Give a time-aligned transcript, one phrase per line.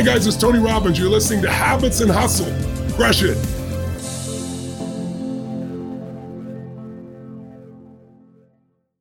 [0.00, 0.98] Hi, guys, it's Tony Robbins.
[0.98, 2.50] You're listening to Habits and Hustle.
[2.94, 3.36] Crush it.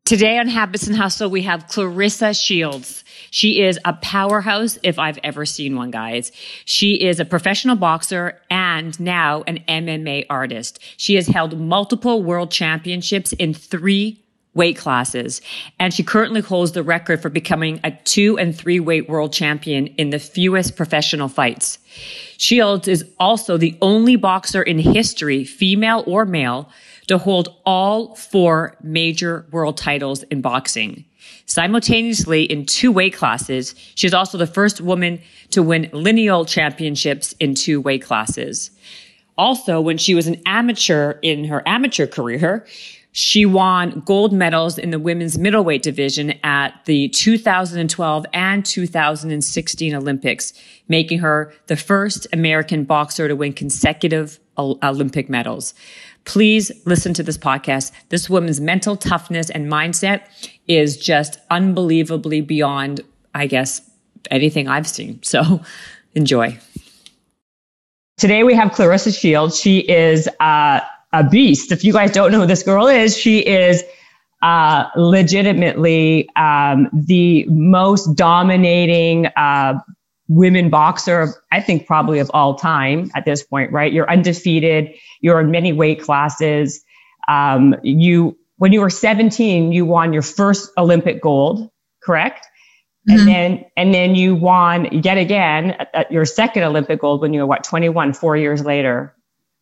[0.04, 3.06] Today on Habits and Hustle, we have Claressa Shields.
[3.32, 6.34] She is a powerhouse if I've ever seen one, guys.
[6.66, 10.80] She is a professional boxer and now an MMA artist.
[10.98, 14.22] She has held multiple world championships in three
[14.60, 15.42] weight classes.
[15.80, 19.88] And she currently holds the record for becoming a two and three weight world champion
[19.88, 21.80] in the fewest professional fights.
[22.38, 26.70] Shields is also the only boxer in history, female or male,
[27.08, 31.06] to hold all four major world titles in boxing.
[31.46, 37.32] Simultaneously in two weight classes, she is also the first woman to win lineal championships
[37.40, 38.72] in two weight classes.
[39.38, 42.66] Also, when she was an amateur in her amateur career,
[43.12, 50.54] she won gold medals in the women's middleweight division at the 2012 and 2016 Olympics,
[50.88, 55.74] making her the first American boxer to win consecutive Olympic medals.
[56.26, 57.92] Please listen to this podcast.
[58.10, 60.22] This woman's mental toughness and mindset
[60.68, 63.02] is just unbelievably beyond,
[63.34, 63.82] I guess,
[64.30, 65.24] anything I've seen.
[65.24, 65.62] So
[66.14, 66.60] enjoy.
[68.18, 69.60] Today we have Claressa Shields.
[69.60, 70.82] She is uh,
[71.14, 71.72] a beast.
[71.72, 73.84] If you guys don't know who this girl is, she is
[74.42, 79.80] uh, legitimately um, the most dominating uh,
[80.28, 83.92] women boxer, I think probably of all time at this point, right?
[83.92, 84.94] You're undefeated.
[85.22, 86.82] You're in many weight classes.
[87.28, 91.70] Um, you, when you were 17, you won your first Olympic gold,
[92.04, 92.46] correct?
[93.10, 93.20] Mm-hmm.
[93.20, 97.34] And then, and then you won yet again at, at your second Olympic gold when
[97.34, 99.16] you were what, 21, four years later.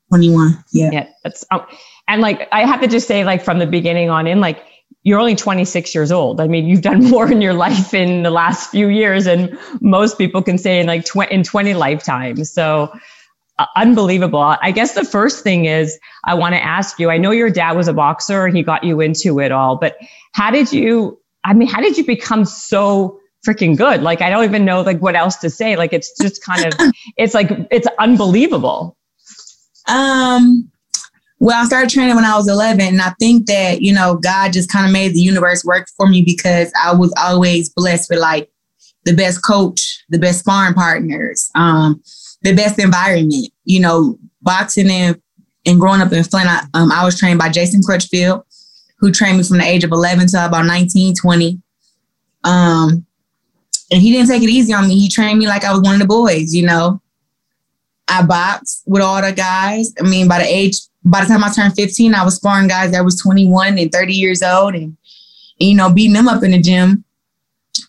[0.09, 0.63] 21.
[0.71, 0.89] Yeah.
[0.91, 1.09] Yeah.
[1.23, 1.65] That's, um,
[2.07, 4.63] and like, I have to just say, like, from the beginning on in, like,
[5.03, 6.41] you're only 26 years old.
[6.41, 10.17] I mean, you've done more in your life in the last few years than most
[10.17, 12.51] people can say in like tw- in 20 lifetimes.
[12.51, 12.91] So
[13.59, 14.55] uh, unbelievable.
[14.61, 17.77] I guess the first thing is I want to ask you, I know your dad
[17.77, 19.97] was a boxer and he got you into it all, but
[20.33, 24.01] how did you, I mean, how did you become so freaking good?
[24.01, 25.77] Like, I don't even know like what else to say.
[25.77, 26.73] Like, it's just kind of,
[27.17, 28.96] it's like, it's unbelievable.
[29.87, 30.71] Um,
[31.39, 32.81] well, I started training when I was 11.
[32.81, 36.07] And I think that, you know, God just kind of made the universe work for
[36.07, 38.49] me because I was always blessed with like
[39.05, 42.01] the best coach, the best sparring partners, um,
[42.41, 43.49] the best environment.
[43.65, 45.21] You know, boxing and,
[45.65, 48.43] and growing up in Flint, I, um, I was trained by Jason Crutchfield,
[48.97, 51.61] who trained me from the age of 11 to about 19, 20.
[52.43, 53.05] Um,
[53.91, 54.99] and he didn't take it easy on me.
[54.99, 57.01] He trained me like I was one of the boys, you know.
[58.07, 59.93] I boxed with all the guys.
[59.99, 62.91] I mean, by the age by the time I turned 15, I was sparring guys
[62.91, 64.97] that was 21 and 30 years old and,
[65.57, 67.03] you know, beating them up in the gym.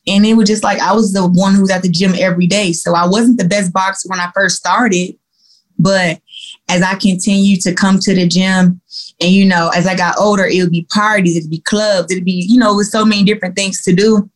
[0.06, 2.46] And it was just like I was the one who was at the gym every
[2.46, 2.72] day.
[2.72, 5.18] So I wasn't the best boxer when I first started.
[5.78, 6.20] But
[6.68, 8.80] as I continued to come to the gym
[9.20, 12.24] and, you know, as I got older, it would be parties, it'd be clubs, it'd
[12.24, 14.30] be, you know, with so many different things to do.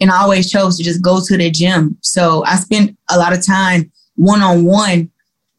[0.00, 1.96] And I always chose to just go to the gym.
[2.00, 5.10] So I spent a lot of time one on one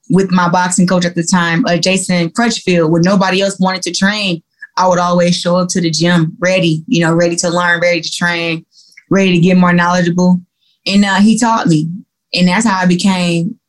[0.09, 3.91] with my boxing coach at the time, uh, Jason Crutchfield, when nobody else wanted to
[3.91, 4.43] train,
[4.77, 8.01] I would always show up to the gym ready, you know, ready to learn, ready
[8.01, 8.65] to train,
[9.09, 10.41] ready to get more knowledgeable.
[10.85, 11.89] And uh, he taught me.
[12.33, 13.59] And that's how I became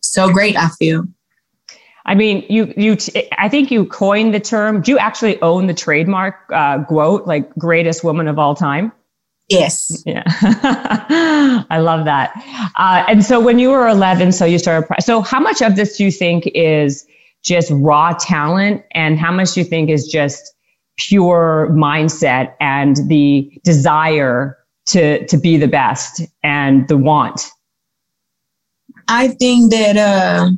[0.00, 1.04] so great, I feel.
[2.06, 2.96] I mean, you, you,
[3.36, 4.80] I think you coined the term.
[4.80, 8.92] Do you actually own the trademark, uh, GWOAT, like greatest woman of all time?
[9.48, 10.02] Yes.
[10.04, 10.24] Yeah.
[11.70, 12.32] I love that.
[12.76, 15.96] Uh, and so when you were 11, so you started, so how much of this
[15.96, 17.06] do you think is
[17.42, 20.54] just raw talent and how much do you think is just
[20.98, 27.50] pure mindset and the desire to, to be the best and the want?
[29.08, 30.50] I think that, uh,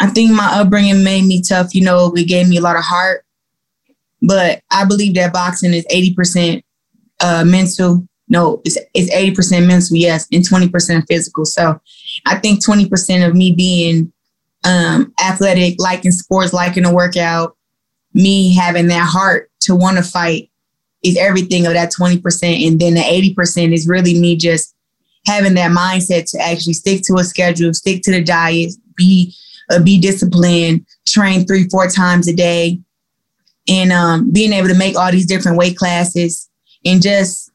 [0.00, 1.72] I think my upbringing made me tough.
[1.72, 3.23] You know, it gave me a lot of heart.
[4.26, 6.62] But I believe that boxing is 80%
[7.20, 8.06] uh, mental.
[8.28, 11.44] No, it's, it's 80% mental, yes, and 20% physical.
[11.44, 11.78] So
[12.26, 14.12] I think 20% of me being
[14.64, 17.56] um, athletic, liking sports, liking to workout,
[18.14, 20.50] me having that heart to want to fight
[21.02, 22.66] is everything of that 20%.
[22.66, 24.74] And then the 80% is really me just
[25.26, 29.34] having that mindset to actually stick to a schedule, stick to the diet, be
[29.70, 32.78] uh, be disciplined, train three, four times a day,
[33.68, 36.48] and um, being able to make all these different weight classes
[36.84, 37.50] and just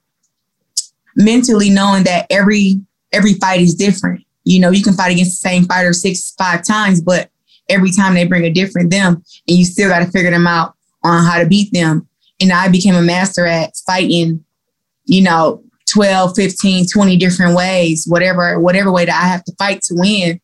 [1.16, 4.24] mentally knowing that every every fight is different.
[4.44, 7.30] You know, you can fight against the same fighter six, five times, but
[7.68, 10.74] every time they bring a different them, and you still got to figure them out
[11.04, 12.08] on how to beat them.
[12.40, 14.44] And I became a master at fighting,
[15.06, 19.82] you know, 12, 15, 20 different ways, whatever, whatever way that I have to fight
[19.84, 20.40] to win.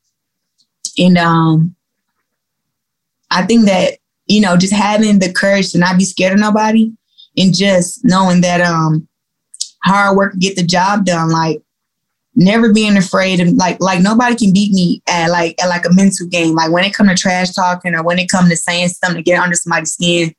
[0.97, 1.75] And um,
[3.29, 6.91] I think that, you know, just having the courage to not be scared of nobody
[7.37, 9.07] and just knowing that um
[9.83, 11.29] hard work get the job done.
[11.29, 11.61] Like
[12.35, 15.93] never being afraid of like like nobody can beat me at like at like a
[15.93, 16.55] mental game.
[16.55, 19.23] Like when it come to trash talking or when it come to saying something to
[19.23, 20.33] get under somebody's skin,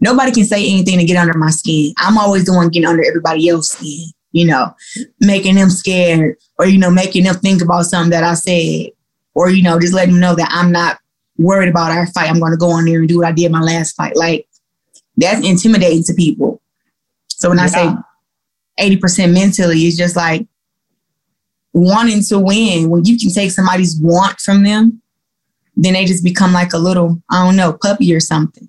[0.00, 1.94] nobody can say anything to get under my skin.
[1.98, 4.74] I'm always the one getting under everybody else's skin, you know,
[5.20, 8.90] making them scared or, you know, making them think about something that I said
[9.34, 10.98] or, you know, just letting them know that I'm not
[11.36, 12.30] worried about our fight.
[12.30, 14.16] I'm going to go in there and do what I did my last fight.
[14.16, 14.46] Like
[15.16, 16.60] that's intimidating to people.
[17.28, 17.64] So when yeah.
[17.64, 20.46] I say 80% mentally, it's just like
[21.72, 22.90] wanting to win.
[22.90, 25.02] When you can take somebody's want from them,
[25.76, 28.68] then they just become like a little, I don't know, puppy or something.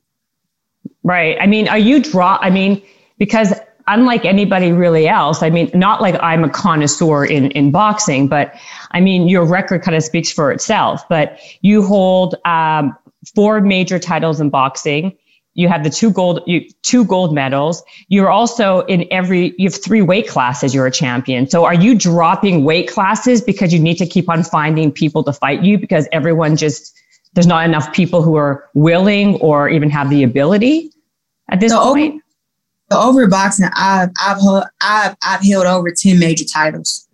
[1.04, 1.38] Right.
[1.40, 2.38] I mean, are you draw?
[2.42, 2.82] I mean,
[3.18, 3.54] because
[3.88, 8.56] unlike anybody really else, I mean, not like I'm a connoisseur in, in boxing, but
[8.92, 11.08] I mean, your record kind of speaks for itself.
[11.10, 12.96] But you hold um,
[13.36, 15.16] four major titles in boxing.
[15.54, 17.82] You have the two gold, you, two gold medals.
[18.10, 20.74] You're also in every, you have three weight classes.
[20.74, 21.50] You're a champion.
[21.50, 25.32] So are you dropping weight classes because you need to keep on finding people to
[25.32, 26.94] fight you because everyone just,
[27.34, 30.92] there's not enough people who are willing or even have the ability?
[31.50, 32.24] at this point?
[32.92, 34.38] Over, boxing, I've I've
[34.82, 37.08] I've I've held over ten major titles.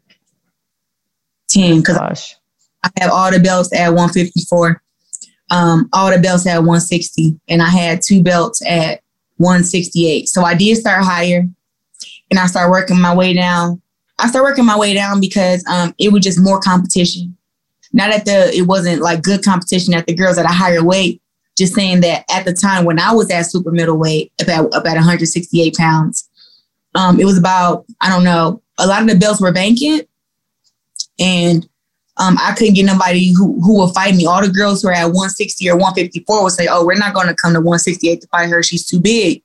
[1.49, 2.35] Ten because
[2.83, 4.81] I have all the belts at 154,
[5.49, 9.01] um, all the belts at 160, and I had two belts at
[9.37, 10.27] 168.
[10.27, 11.47] So I did start higher,
[12.29, 13.81] and I started working my way down.
[14.19, 17.37] I started working my way down because um, it was just more competition.
[17.93, 21.20] Not that the it wasn't like good competition at the girls at a higher weight,
[21.57, 25.75] just saying that at the time when I was at super middleweight, about about 168
[25.75, 26.29] pounds,
[26.95, 28.61] um, it was about I don't know.
[28.77, 30.07] A lot of the belts were vacant,
[31.19, 31.67] and
[32.17, 34.25] um, I couldn't get nobody who who would fight me.
[34.25, 37.27] All the girls who are at 160 or 154 would say, "Oh, we're not going
[37.27, 38.63] to come to 168 to fight her.
[38.63, 39.43] She's too big."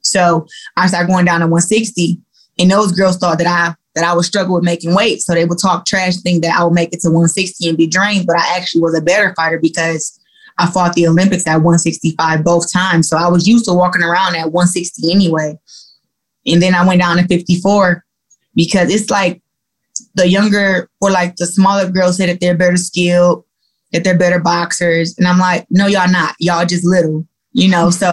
[0.00, 0.46] So
[0.76, 2.18] I started going down to 160,
[2.58, 5.22] and those girls thought that I that I would struggle with making weight.
[5.22, 7.86] So they would talk trash, think that I would make it to 160 and be
[7.86, 8.26] drained.
[8.26, 10.17] But I actually was a better fighter because
[10.58, 13.08] I fought the Olympics at 165 both times.
[13.08, 15.58] So I was used to walking around at 160 anyway.
[16.46, 18.04] And then I went down to 54
[18.54, 19.40] because it's like
[20.14, 23.44] the younger or like the smaller girls say that they're better skilled,
[23.92, 25.16] that they're better boxers.
[25.16, 26.34] And I'm like, no, y'all not.
[26.40, 27.90] Y'all just little, you know.
[27.90, 28.12] So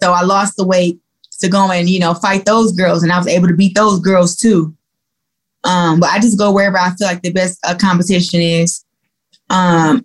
[0.00, 1.00] so I lost the weight
[1.40, 3.02] to go and, you know, fight those girls.
[3.02, 4.74] And I was able to beat those girls too.
[5.64, 8.84] Um, but I just go wherever I feel like the best uh, competition is.
[9.50, 10.04] Um,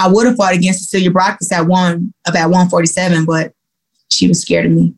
[0.00, 3.54] I would have fought against Cecilia Braekhus at one about 147, but
[4.10, 4.94] she was scared of me.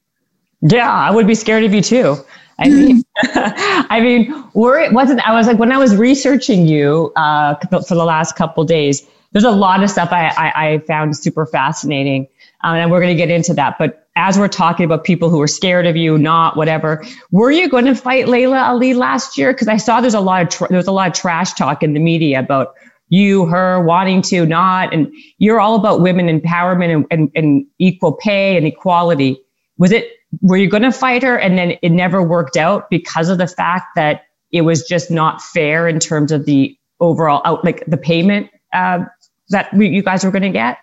[0.62, 2.16] Yeah, I would be scared of you too.
[2.58, 5.26] I mean, I mean, were it wasn't.
[5.26, 9.06] I was like when I was researching you uh, for the last couple days.
[9.32, 12.28] There's a lot of stuff I, I, I found super fascinating,
[12.64, 13.78] um, and we're going to get into that.
[13.78, 17.68] But as we're talking about people who are scared of you, not whatever, were you
[17.68, 19.54] going to fight Laila Ali last year?
[19.54, 21.94] Because I saw there's a lot of tra- there's a lot of trash talk in
[21.94, 22.74] the media about
[23.12, 24.94] you, her, wanting to, not.
[24.94, 29.38] And you're all about women empowerment and, and, and equal pay and equality.
[29.76, 30.08] Was it,
[30.40, 33.46] were you going to fight her and then it never worked out because of the
[33.46, 37.98] fact that it was just not fair in terms of the overall out, like the
[37.98, 39.04] payment uh,
[39.50, 40.78] that you guys were going to get?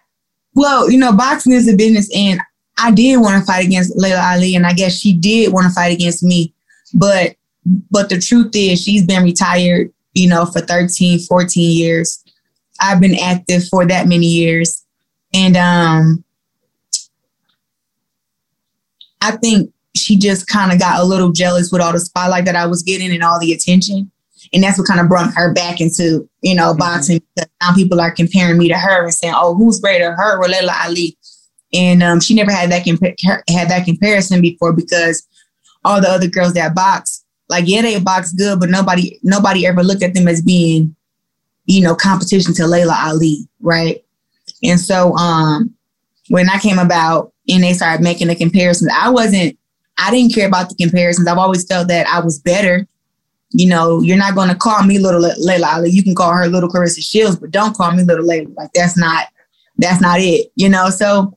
[0.53, 2.39] Well, you know, boxing is a business and
[2.77, 5.73] I did want to fight against Laila Ali and I guess she did want to
[5.73, 6.53] fight against me.
[6.93, 7.37] But
[7.89, 12.23] but the truth is she's been retired you know, for 13, 14 years.
[12.81, 14.85] I've been active for that many years.
[15.33, 16.23] And um,
[19.21, 22.55] I think she just kind of got a little jealous with all the spotlight that
[22.55, 24.11] I was getting and all the attention.
[24.53, 26.79] And that's what kind of brought her back into, you know, mm-hmm.
[26.79, 27.21] boxing.
[27.61, 30.73] Now people are comparing me to her and saying, oh, who's greater, her or Laila
[30.83, 31.17] Ali?
[31.73, 33.15] And um, she never had that compa-
[33.47, 35.27] had that comparison before because
[35.85, 39.83] all the other girls that box like yeah, they box good, but nobody nobody ever
[39.83, 40.95] looked at them as being,
[41.65, 44.03] you know, competition to Laila Ali, right?
[44.63, 45.73] And so um
[46.29, 49.57] when I came about and they started making the comparisons, I wasn't
[49.97, 51.27] I didn't care about the comparisons.
[51.27, 52.87] I've always felt that I was better.
[53.51, 55.89] You know, you're not going to call me little Laila Ali.
[55.89, 58.47] You can call her little Claressa Shields, but don't call me little Laila.
[58.55, 59.27] Like that's not
[59.77, 60.51] that's not it.
[60.55, 61.35] You know, so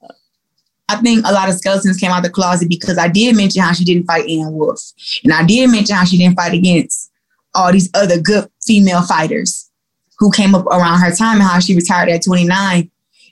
[0.89, 3.73] I think a lot of skeletons came out the closet because I did mention how
[3.73, 4.93] she didn't fight Ann Wolfe.
[5.25, 7.11] And I did mention how she didn't fight against
[7.55, 9.71] all these other good female fighters
[10.19, 12.91] who came up around her time and how she retired at 29.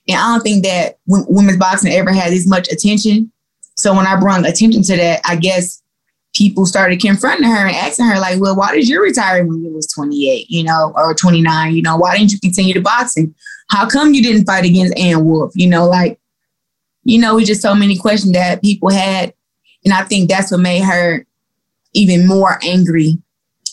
[0.08, 3.30] And I don't think that women's boxing ever had this much attention.
[3.76, 5.82] So when I brought attention to that, I guess
[6.34, 9.72] people started confronting her and asking her, like, well, why did you retire when you
[9.72, 11.74] was 28, you know, or 29?
[11.74, 13.34] You know, why didn't you continue to boxing?
[13.68, 15.52] How come you didn't fight against Ann Wolfe?
[15.54, 16.18] You know, like,
[17.10, 19.34] you know, we just so many questions that people had.
[19.84, 21.26] And I think that's what made her
[21.92, 23.18] even more angry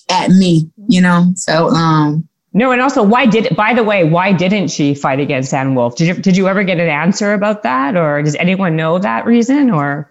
[0.10, 1.34] at me, you know?
[1.36, 3.56] So, um, no, and also, why did?
[3.56, 5.96] By the way, why didn't she fight against Ann Wolfe?
[5.96, 9.28] Did you did you ever get an answer about that, or does anyone know that
[9.28, 9.70] reason?
[9.70, 10.10] Or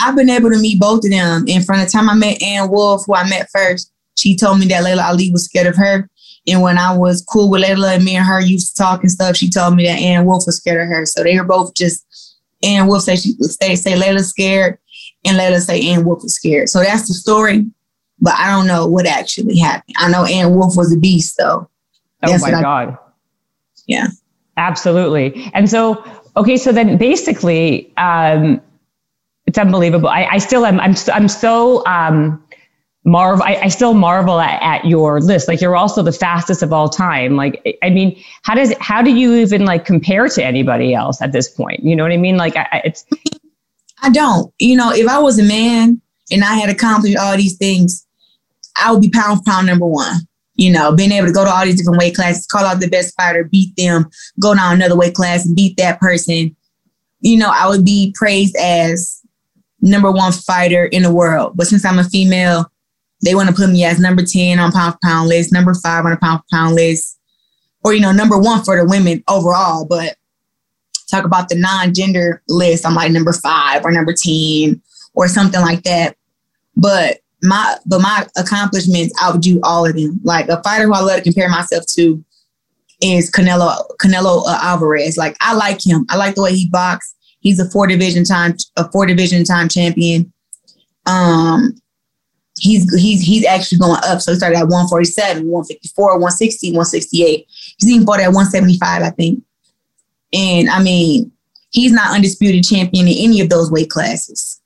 [0.00, 1.44] I've been able to meet both of them.
[1.48, 4.66] And from the time I met Ann Wolfe, who I met first, she told me
[4.66, 6.10] that Laila Ali was scared of her.
[6.48, 9.12] And when I was cool with Laila and me and her used to talk and
[9.12, 11.06] stuff, she told me that Ann Wolfe was scared of her.
[11.06, 12.04] So they were both just
[12.64, 14.78] Ann Wolfe say she say say Laila's scared,
[15.24, 16.68] and Laila say Ann Wolfe was scared.
[16.68, 17.66] So that's the story.
[18.20, 19.94] But I don't know what actually happened.
[19.98, 21.68] I know Ann Wolfe was a beast though.
[22.22, 22.96] Oh my God.
[23.86, 24.06] Yeah.
[24.56, 25.50] Absolutely.
[25.52, 26.02] And so,
[26.36, 28.60] okay, so then basically, um,
[29.46, 30.08] it's unbelievable.
[30.08, 32.42] I, I still am, I'm, I'm so, um,
[33.04, 35.48] marvel, I, I still marvel at, at your list.
[35.48, 37.36] Like you're also the fastest of all time.
[37.36, 41.32] Like, I mean, how does, how do you even like compare to anybody else at
[41.32, 41.84] this point?
[41.84, 42.36] You know what I mean?
[42.36, 43.04] Like I, it's,
[44.02, 47.56] I don't, you know, if I was a man and I had accomplished all these
[47.56, 48.06] things,
[48.76, 50.16] I would be pound for pound number one
[50.56, 52.88] you know, being able to go to all these different weight classes, call out the
[52.88, 54.08] best fighter, beat them,
[54.40, 56.54] go down another weight class and beat that person,
[57.24, 59.20] you know, I would be praised as
[59.80, 61.56] number one fighter in the world.
[61.56, 62.70] But since I'm a female,
[63.24, 66.04] they want to put me as number 10 on pound for pound list, number five
[66.04, 67.18] on a pound for pound list,
[67.82, 69.86] or, you know, number one for the women overall.
[69.86, 70.16] But
[71.10, 74.80] talk about the non-gender list, I'm like number five or number 10
[75.14, 76.16] or something like that.
[76.76, 80.20] But my but my accomplishments outdo all of them.
[80.24, 82.24] Like a fighter who I love to compare myself to
[83.00, 85.16] is Canelo Canelo Alvarez.
[85.16, 86.06] Like I like him.
[86.08, 87.14] I like the way he boxes.
[87.40, 90.32] He's a four division time a four division time champion.
[91.06, 91.74] Um,
[92.58, 94.20] he's he's he's actually going up.
[94.20, 97.46] So he started at 147, 154, 160, 168.
[97.48, 99.42] He's even fought at 175, I think.
[100.32, 101.32] And I mean,
[101.70, 104.60] he's not undisputed champion in any of those weight classes.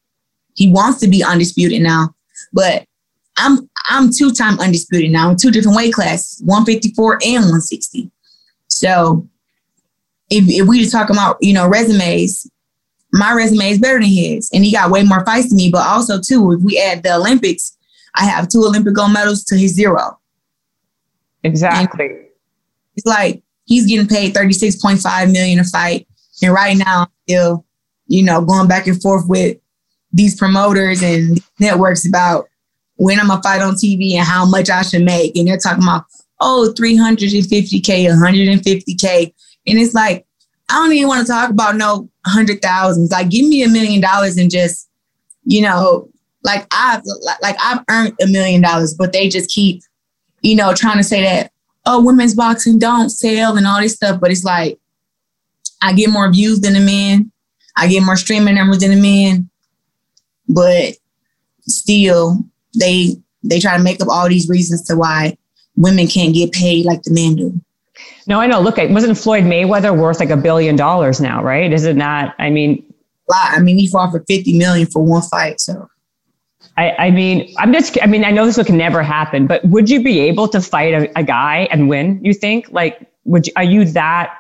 [0.55, 2.15] He wants to be undisputed now.
[2.53, 2.85] But
[3.37, 8.11] I'm I'm two time undisputed now in two different weight classes, 154 and 160.
[8.69, 9.27] So
[10.31, 12.51] if, if we just talk about, you know, resumes,
[13.13, 14.51] my resume is better than his.
[14.53, 15.71] And he got way more fights than me.
[15.71, 17.78] But also too, if we add the Olympics,
[18.15, 20.19] I have two Olympic gold medals to his zero.
[21.45, 22.07] Exactly.
[22.07, 22.27] And
[22.97, 26.09] it's like he's getting paid 36.5 million a fight.
[26.43, 27.65] And right now I'm still,
[28.07, 29.59] you know, going back and forth with
[30.13, 32.49] these promoters and networks about
[32.97, 35.37] when I'm gonna fight on TV and how much I should make.
[35.37, 36.05] And they're talking about,
[36.41, 39.35] oh, 350K, 150K.
[39.67, 40.27] And it's like,
[40.69, 43.11] I don't even want to talk about no hundred thousands.
[43.11, 44.89] Like, give me a million dollars and just,
[45.45, 46.09] you know,
[46.45, 47.03] like I've
[47.43, 49.83] like I've earned a million dollars, but they just keep,
[50.43, 51.53] you know, trying to say that,
[51.87, 54.21] oh, women's boxing don't sell and all this stuff.
[54.21, 54.79] But it's like
[55.83, 57.33] I get more views than the men.
[57.77, 59.49] I get more streaming numbers than the men
[60.49, 60.95] but
[61.63, 62.39] still
[62.79, 65.37] they they try to make up all these reasons to why
[65.77, 67.61] women can't get paid like the men do.
[68.27, 68.61] No, I know.
[68.61, 71.73] Look, wasn't Floyd Mayweather worth like a billion dollars now, right?
[71.73, 72.35] Is it not?
[72.39, 72.85] I mean,
[73.33, 75.61] I mean, he fought for fifty million for one fight.
[75.61, 75.89] So,
[76.79, 77.99] I, I mean, I'm just.
[78.01, 80.95] I mean, I know this can never happen, but would you be able to fight
[80.95, 82.25] a, a guy and win?
[82.25, 82.71] You think?
[82.71, 83.53] Like, would you?
[83.57, 84.33] Are you that?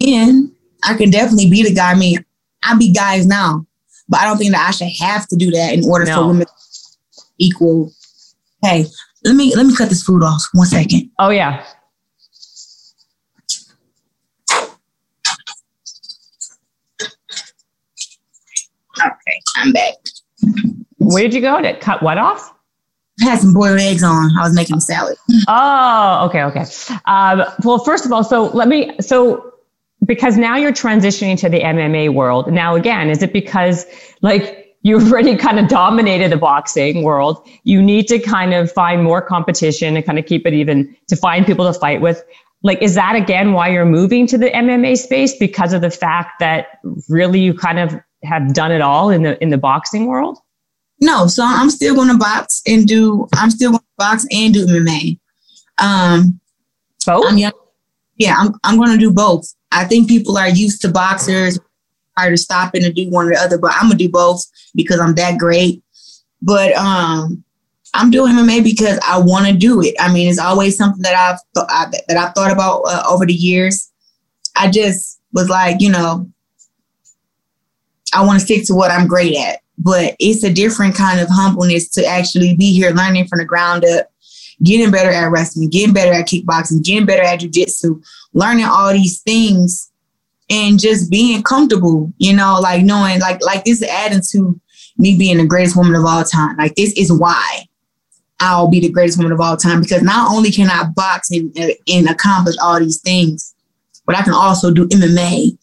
[0.00, 0.50] And
[0.84, 1.90] I can definitely beat a guy.
[1.90, 2.24] I mean,
[2.62, 3.66] I beat guys now.
[4.08, 6.14] But I don't think that I should have to do that in order no.
[6.14, 6.46] for women
[7.38, 7.92] equal
[8.62, 8.86] Hey,
[9.22, 10.42] Let me let me cut this food off.
[10.52, 11.10] One second.
[11.18, 11.62] Oh yeah.
[18.98, 19.94] Okay, I'm back.
[21.12, 22.52] Where did you go to cut what off?
[23.22, 24.30] I had some boiled eggs on.
[24.38, 25.16] I was making a salad.
[25.48, 26.64] Oh, okay, okay.
[27.04, 28.96] Um, well, first of all, so let me.
[29.00, 29.54] So
[30.04, 32.52] because now you're transitioning to the MMA world.
[32.52, 33.86] Now, again, is it because
[34.22, 37.46] like you've already kind of dominated the boxing world?
[37.64, 41.16] You need to kind of find more competition and kind of keep it even to
[41.16, 42.22] find people to fight with.
[42.62, 46.40] Like, is that again why you're moving to the MMA space because of the fact
[46.40, 47.94] that really you kind of
[48.24, 50.38] have done it all in the in the boxing world?
[51.00, 53.28] No, so I'm still going to box and do.
[53.34, 55.18] I'm still going to box and do MMA.
[55.78, 56.40] Um,
[57.04, 57.26] both.
[57.28, 57.52] I'm young.
[58.16, 58.54] Yeah, I'm.
[58.64, 59.54] I'm going to do both.
[59.72, 61.58] I think people are used to boxers
[62.16, 64.42] either stopping to do one or the other, but I'm gonna do both
[64.74, 65.82] because I'm that great.
[66.42, 67.44] But um,
[67.94, 69.94] I'm doing MMA because I want to do it.
[69.98, 73.26] I mean, it's always something that I've th- I, that I've thought about uh, over
[73.26, 73.90] the years.
[74.54, 76.30] I just was like, you know,
[78.14, 81.28] I want to stick to what I'm great at, but it's a different kind of
[81.30, 84.10] humbleness to actually be here learning from the ground up,
[84.62, 88.02] getting better at wrestling, getting better at kickboxing, getting better at jujitsu,
[88.32, 89.90] learning all these things
[90.48, 94.58] and just being comfortable, you know, like knowing like like this is adding to
[94.96, 96.56] me being the greatest woman of all time.
[96.56, 97.66] Like this is why
[98.40, 101.56] I'll be the greatest woman of all time because not only can I box and,
[101.58, 103.54] uh, and accomplish all these things,
[104.06, 105.58] but I can also do MMA.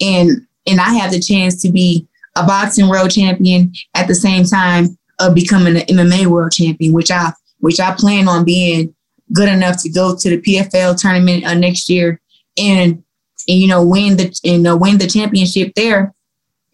[0.00, 4.44] And and I have the chance to be a boxing world champion at the same
[4.44, 8.94] time of becoming an MMA world champion, which I which I plan on being
[9.32, 12.20] good enough to go to the PFL tournament uh, next year
[12.58, 13.02] and,
[13.48, 16.14] and you know win the and uh, win the championship there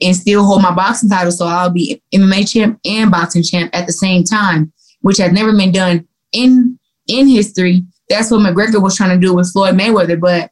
[0.00, 1.32] and still hold my boxing title.
[1.32, 5.56] So I'll be MMA champ and boxing champ at the same time, which has never
[5.56, 7.84] been done in in history.
[8.08, 10.50] That's what McGregor was trying to do with Floyd Mayweather, but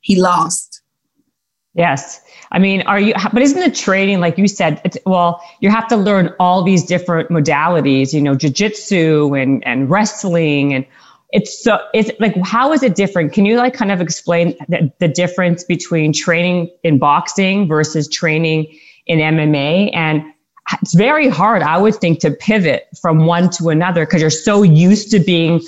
[0.00, 0.82] he lost.
[1.74, 2.20] Yes.
[2.50, 5.96] I mean, are you, but isn't the training, like you said, well, you have to
[5.96, 10.72] learn all these different modalities, you know, jujitsu and, and wrestling.
[10.72, 10.86] And
[11.30, 13.32] it's so, it's like, how is it different?
[13.32, 18.74] Can you like kind of explain the, the difference between training in boxing versus training
[19.06, 19.94] in MMA?
[19.94, 20.24] And
[20.80, 24.62] it's very hard, I would think, to pivot from one to another because you're so
[24.62, 25.60] used to being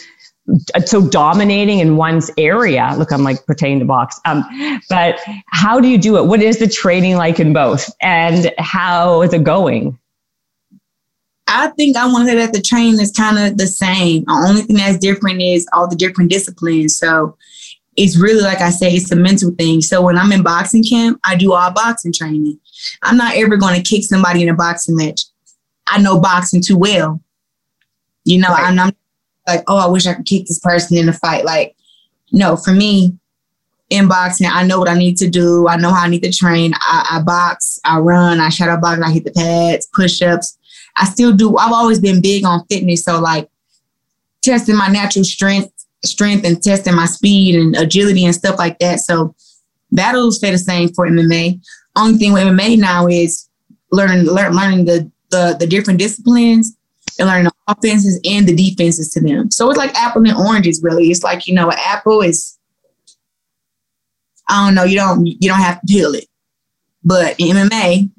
[0.85, 2.95] so dominating in one's area.
[2.97, 4.21] Look, I'm like pertaining to box.
[4.25, 4.45] Um,
[4.88, 6.26] but how do you do it?
[6.26, 9.99] What is the training like in both, and how is it going?
[11.52, 14.25] I think I want to say that the training is kind of the same.
[14.25, 16.97] The only thing that's different is all the different disciplines.
[16.97, 17.37] So
[17.97, 19.80] it's really like I say, it's a mental thing.
[19.80, 22.59] So when I'm in boxing camp, I do all boxing training.
[23.02, 25.23] I'm not ever going to kick somebody in a boxing match.
[25.88, 27.21] I know boxing too well.
[28.25, 28.71] You know, right.
[28.71, 28.92] I'm, I'm
[29.50, 31.45] like, oh, I wish I could kick this person in a fight.
[31.45, 31.76] Like,
[32.33, 33.19] no, for me,
[33.90, 35.66] in boxing, I know what I need to do.
[35.66, 36.73] I know how I need to train.
[36.76, 40.57] I, I box, I run, I shadow box, I hit the pads, push ups.
[40.97, 41.57] I still do.
[41.57, 43.04] I've always been big on fitness.
[43.04, 43.49] So, like,
[44.42, 45.73] testing my natural strength,
[46.04, 49.00] strength and testing my speed and agility and stuff like that.
[49.00, 49.35] So,
[49.90, 51.61] that'll stay the same for MMA.
[51.96, 53.48] Only thing with MMA now is
[53.90, 56.77] learning, learn, learning the, the, the different disciplines
[57.20, 59.50] and learning the offenses and the defenses to them.
[59.50, 61.11] So it's like apple and oranges, really.
[61.11, 62.59] It's like, you know, an apple is
[64.48, 66.26] I don't know, you don't you don't have to peel it.
[67.04, 68.11] But MMA,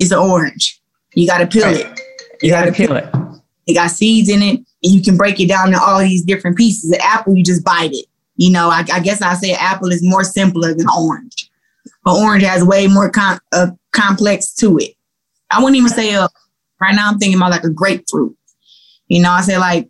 [0.00, 0.80] is an orange.
[1.14, 1.76] You gotta peel right.
[1.76, 1.86] it.
[1.86, 3.04] You, you gotta, gotta peel it.
[3.04, 3.40] it.
[3.68, 6.56] It got seeds in it, and you can break it down to all these different
[6.56, 6.90] pieces.
[6.90, 8.06] An apple, you just bite it.
[8.36, 11.50] You know, I, I guess I say apple is more simpler than orange.
[12.02, 14.94] But orange has way more com- uh, complex to it.
[15.50, 16.28] I wouldn't even say a
[16.80, 18.36] Right now, I'm thinking about like a grapefruit.
[19.08, 19.88] You know, I say like,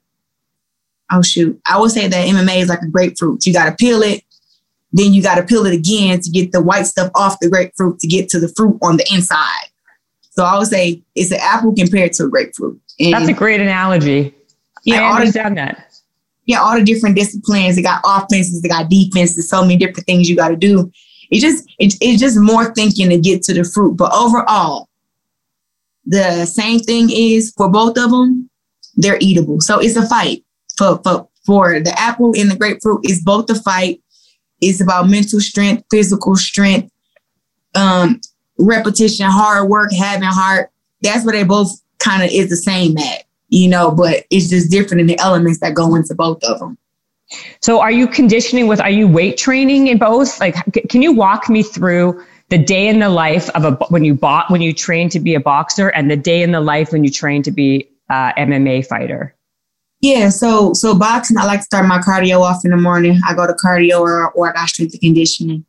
[1.12, 3.46] oh shoot, I would say that MMA is like a grapefruit.
[3.46, 4.22] You got to peel it,
[4.92, 7.98] then you got to peel it again to get the white stuff off the grapefruit
[8.00, 9.68] to get to the fruit on the inside.
[10.30, 12.80] So I would say it's an apple compared to a grapefruit.
[12.98, 14.34] And That's a great analogy.
[14.84, 15.92] Yeah, I understand the, that.
[16.46, 17.76] Yeah, all the different disciplines.
[17.76, 20.90] They got offenses, they got defenses, so many different things you got to do.
[21.30, 23.96] It just it, it's just more thinking to get to the fruit.
[23.96, 24.88] But overall,
[26.10, 28.50] the same thing is for both of them,
[28.96, 29.60] they're eatable.
[29.60, 30.44] So it's a fight
[30.76, 33.00] for for for the apple and the grapefruit.
[33.04, 34.02] It's both a fight.
[34.60, 36.92] It's about mental strength, physical strength,
[37.74, 38.20] um,
[38.58, 40.70] repetition, hard work, having heart.
[41.00, 44.70] That's what they both kind of is the same at, you know, but it's just
[44.70, 46.76] different in the elements that go into both of them.
[47.62, 50.40] So are you conditioning with, are you weight training in both?
[50.40, 50.56] Like,
[50.90, 54.50] can you walk me through the day in the life of a when you bought
[54.50, 57.10] when you train to be a boxer and the day in the life when you
[57.10, 59.34] train to be a MMA fighter?
[60.00, 63.20] Yeah, so so boxing, I like to start my cardio off in the morning.
[63.26, 65.64] I go to cardio or or I got strength and conditioning.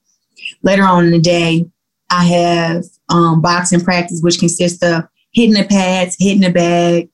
[0.64, 1.66] Later on in the day,
[2.10, 7.10] I have um, boxing practice, which consists of hitting the pads, hitting the bag,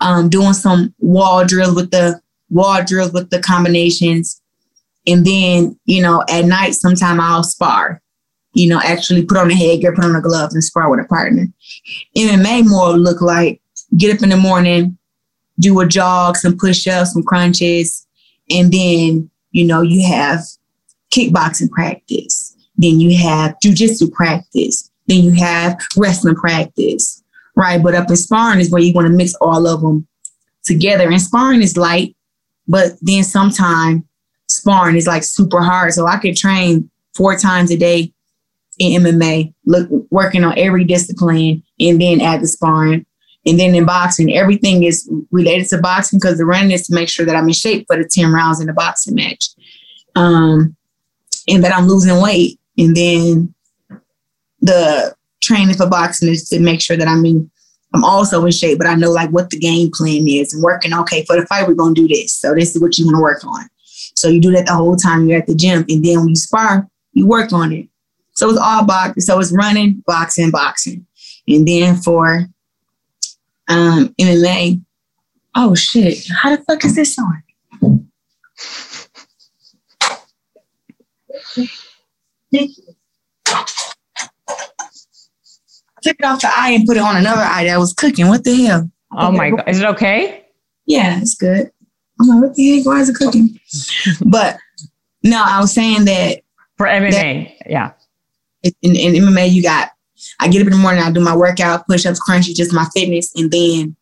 [0.00, 4.40] um, doing some wall drills with the wall drills with the combinations,
[5.04, 8.00] and then you know at night sometime I'll spar
[8.52, 11.04] you know, actually put on a headgear, put on the gloves, and spar with a
[11.04, 11.46] partner.
[12.16, 13.60] MMA more look like
[13.96, 14.96] get up in the morning,
[15.58, 18.06] do a jog, some push-ups, some crunches,
[18.50, 20.40] and then you know you have
[21.12, 22.56] kickboxing practice.
[22.76, 24.90] Then you have jujitsu practice.
[25.06, 27.22] Then you have wrestling practice,
[27.56, 27.82] right?
[27.82, 30.06] But up in sparring is where you want to mix all of them
[30.64, 31.10] together.
[31.10, 32.16] And sparring is light,
[32.68, 34.02] but then sometimes
[34.46, 35.92] sparring is like super hard.
[35.92, 38.12] So I could train four times a day
[38.80, 43.06] in MMA, look working on every discipline, and then add the sparring.
[43.46, 47.08] And then in boxing, everything is related to boxing because the running is to make
[47.08, 49.46] sure that I'm in shape for the 10 rounds in the boxing match.
[50.16, 50.76] Um,
[51.48, 52.58] and that I'm losing weight.
[52.76, 53.54] And then
[54.60, 57.50] the training for boxing is to make sure that I'm in
[57.92, 60.94] I'm also in shape, but I know like what the game plan is and working,
[60.94, 62.32] okay, for the fight, we're gonna do this.
[62.32, 63.68] So this is what you want to work on.
[64.14, 65.84] So you do that the whole time you're at the gym.
[65.88, 67.88] And then when you spar, you work on it.
[68.40, 69.20] So it's all boxing.
[69.20, 71.06] So it's running, boxing, boxing.
[71.46, 72.46] And then for
[73.68, 74.82] um MMA,
[75.54, 77.42] oh shit, how the fuck is this on?
[86.02, 88.28] Took it off the eye and put it on another eye that was cooking.
[88.28, 88.90] What the hell?
[89.12, 89.68] Oh my god.
[89.68, 90.46] Is it okay?
[90.86, 91.70] Yeah, it's good.
[92.18, 92.86] I'm like, what the heck?
[92.86, 93.60] Why is it cooking?
[94.24, 94.56] but
[95.22, 96.40] no, I was saying that
[96.78, 97.10] for MMA,
[97.58, 97.92] that yeah.
[98.62, 99.90] In, in MMA, you got
[100.38, 102.86] I get up in the morning, I do my workout, push ups, crunchy, just my
[102.94, 103.96] fitness, and then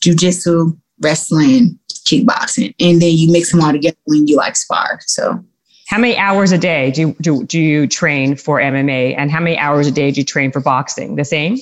[0.00, 5.00] jujitsu, wrestling, kickboxing, and then you mix them all together when you like spar.
[5.06, 5.44] So,
[5.88, 9.40] how many hours a day do you, do, do you train for MMA, and how
[9.40, 11.16] many hours a day do you train for boxing?
[11.16, 11.58] The same.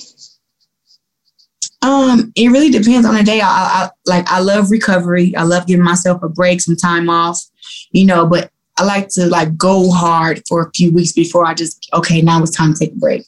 [1.81, 3.41] Um, it really depends on the day.
[3.41, 5.35] I, I like I love recovery.
[5.35, 7.43] I love giving myself a break, some time off,
[7.91, 8.25] you know.
[8.25, 12.21] But I like to like go hard for a few weeks before I just okay.
[12.21, 13.25] Now it's time to take a break.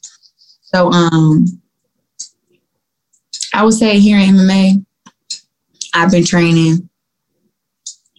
[0.62, 1.46] So um,
[3.54, 4.86] I would say here in MMA,
[5.94, 6.90] I've been training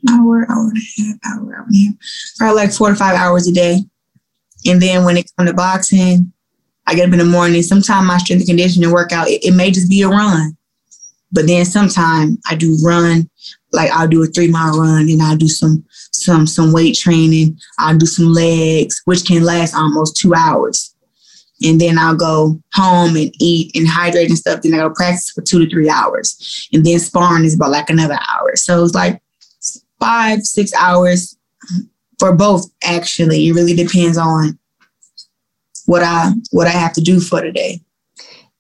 [0.09, 1.95] hour, hour and a half, hour, and a half,
[2.39, 3.81] probably like four to five hours a day.
[4.67, 6.33] And then when it comes to boxing,
[6.87, 7.63] I get up in the morning.
[7.63, 10.57] Sometimes my strength and conditioning workout, it, it may just be a run.
[11.31, 13.29] But then sometimes I do run,
[13.73, 17.59] like I'll do a three mile run and I'll do some some some weight training.
[17.79, 20.95] I'll do some legs, which can last almost two hours.
[21.63, 24.63] And then I'll go home and eat and hydrate and stuff.
[24.63, 26.69] Then I go practice for two to three hours.
[26.73, 28.55] And then sparring is about like another hour.
[28.55, 29.21] So it's like
[29.99, 31.37] five, six hours
[32.19, 33.49] for both actually.
[33.49, 34.59] It really depends on
[35.87, 37.81] what I what I have to do for the day.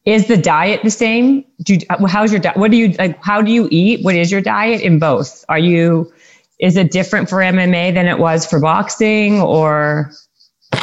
[0.09, 1.44] Is the diet the same?
[1.64, 2.57] Do you, how's your diet?
[2.57, 3.23] What do you like?
[3.23, 4.03] How do you eat?
[4.03, 5.44] What is your diet in both?
[5.51, 6.11] Are you?
[6.59, 10.11] Is it different for MMA than it was for boxing, or?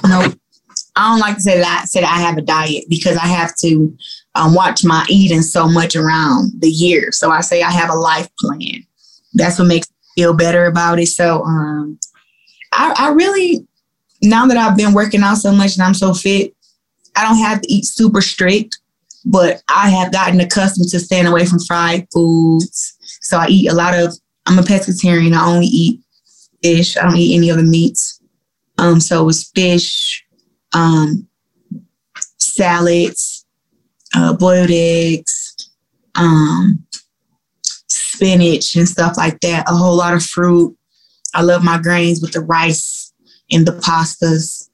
[0.06, 0.32] No,
[0.96, 1.88] I don't like to say that.
[1.88, 3.98] Say that I have a diet because I have to
[4.36, 7.12] um, watch my eating so much around the year.
[7.12, 8.86] So I say I have a life plan.
[9.34, 11.08] That's what makes me feel better about it.
[11.08, 11.98] So um,
[12.74, 13.68] I, I really
[14.22, 16.56] now that I've been working out so much and I'm so fit,
[17.16, 18.78] I don't have to eat super strict,
[19.26, 22.96] but I have gotten accustomed to staying away from fried foods.
[23.22, 25.34] So I eat a lot of, I'm a pescatarian.
[25.34, 26.02] I only eat
[26.64, 26.96] fish.
[26.96, 28.22] I don't eat any other meats.
[28.78, 30.24] Um, so it's fish,
[30.74, 31.28] um,
[32.40, 33.46] salads,
[34.14, 35.72] uh, boiled eggs,
[36.16, 36.86] um,
[37.88, 39.70] spinach and stuff like that.
[39.70, 40.78] A whole lot of fruit.
[41.34, 43.14] I love my grains with the rice
[43.52, 44.70] and the pastas,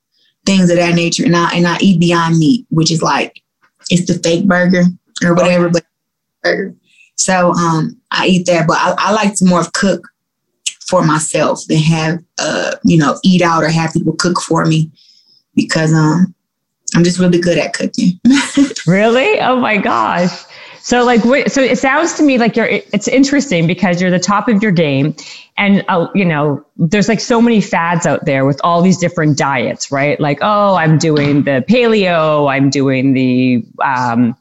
[0.46, 1.26] things of that nature.
[1.26, 3.41] And I and I eat Beyond Meat, which is like
[3.92, 4.84] it's the fake burger
[5.24, 5.84] or whatever, but
[6.42, 6.76] burger.
[7.16, 10.08] So um, I eat that, but I, I like to more cook
[10.88, 14.92] for myself than have uh, you know eat out or have people cook for me
[15.56, 16.34] because um
[16.96, 18.20] I'm just really good at cooking.
[18.88, 19.40] really?
[19.40, 20.44] Oh my gosh.
[20.84, 24.48] So like, so it sounds to me like you're, it's interesting because you're the top
[24.48, 25.16] of your game
[25.58, 29.38] and, uh, you know, there's like so many fads out there with all these different
[29.38, 30.20] diets, right?
[30.20, 34.36] Like, oh, I'm doing the paleo, I'm doing the, um,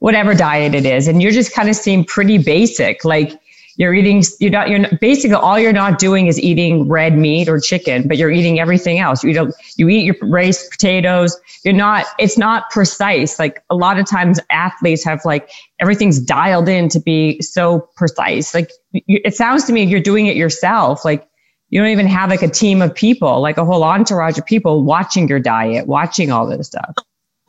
[0.00, 1.08] whatever diet it is.
[1.08, 3.04] And you're just kind of seem pretty basic.
[3.04, 3.40] Like,
[3.76, 7.60] you're eating you're not you're basically all you're not doing is eating red meat or
[7.60, 9.22] chicken but you're eating everything else.
[9.22, 11.38] You don't you eat your rice potatoes.
[11.64, 13.38] You're not it's not precise.
[13.38, 18.54] Like a lot of times athletes have like everything's dialed in to be so precise.
[18.54, 21.04] Like you, it sounds to me you're doing it yourself.
[21.04, 21.28] Like
[21.68, 24.82] you don't even have like a team of people like a whole entourage of people
[24.84, 26.94] watching your diet watching all this stuff.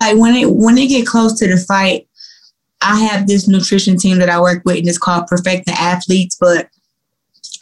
[0.01, 2.07] Like when it when they get close to the fight
[2.81, 6.37] I have this nutrition team that I work with, and it's called Perfecting Athletes.
[6.39, 6.69] But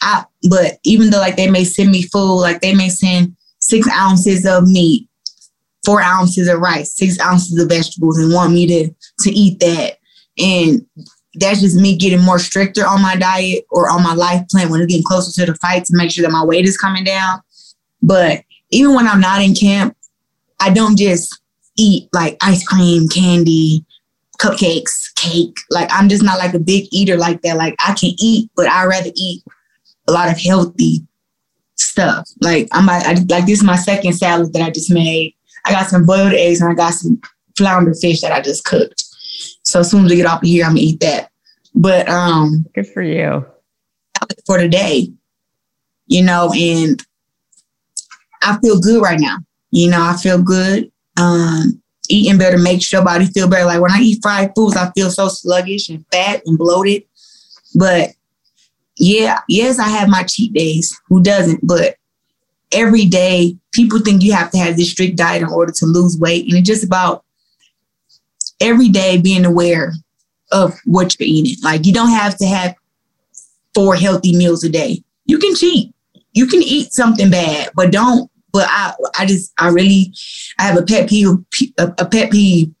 [0.02, 3.88] I, but even though like they may send me food, like they may send six
[3.90, 5.08] ounces of meat,
[5.84, 9.98] four ounces of rice, six ounces of vegetables, and want me to to eat that.
[10.38, 10.86] And
[11.34, 14.80] that's just me getting more stricter on my diet or on my life plan when
[14.80, 17.40] it's getting closer to the fight to make sure that my weight is coming down.
[18.02, 19.96] But even when I'm not in camp,
[20.60, 21.38] I don't just
[21.76, 23.84] eat like ice cream, candy,
[24.38, 25.56] cupcakes, cake.
[25.70, 27.56] Like I'm just not like a big eater like that.
[27.56, 29.42] Like I can eat, but I rather eat
[30.08, 31.06] a lot of healthy
[31.76, 32.28] stuff.
[32.40, 35.34] Like I'm I, like this is my second salad that I just made.
[35.64, 37.20] I got some boiled eggs and I got some
[37.56, 39.04] flounder fish that I just cooked.
[39.62, 41.30] So as soon as we get off of here, I'm gonna eat that.
[41.74, 43.46] But um good for you.
[44.46, 45.08] For the day,
[46.06, 47.04] you know, and
[48.42, 49.38] I feel good right now.
[49.70, 50.90] You know, I feel good.
[51.16, 53.64] Um, eating better makes your body feel better.
[53.64, 57.04] Like when I eat fried foods, I feel so sluggish and fat and bloated.
[57.74, 58.10] But
[58.98, 60.98] yeah, yes, I have my cheat days.
[61.08, 61.60] Who doesn't?
[61.66, 61.96] But
[62.72, 66.18] every day, people think you have to have this strict diet in order to lose
[66.18, 66.46] weight.
[66.46, 67.24] And it's just about
[68.60, 69.92] every day being aware
[70.52, 71.56] of what you're eating.
[71.62, 72.74] Like you don't have to have
[73.74, 75.02] four healthy meals a day.
[75.26, 75.92] You can cheat.
[76.32, 78.30] You can eat something bad, but don't.
[78.56, 80.14] But I, I just, I really,
[80.58, 81.28] I have a pet peeve,
[81.76, 82.72] a pet peeve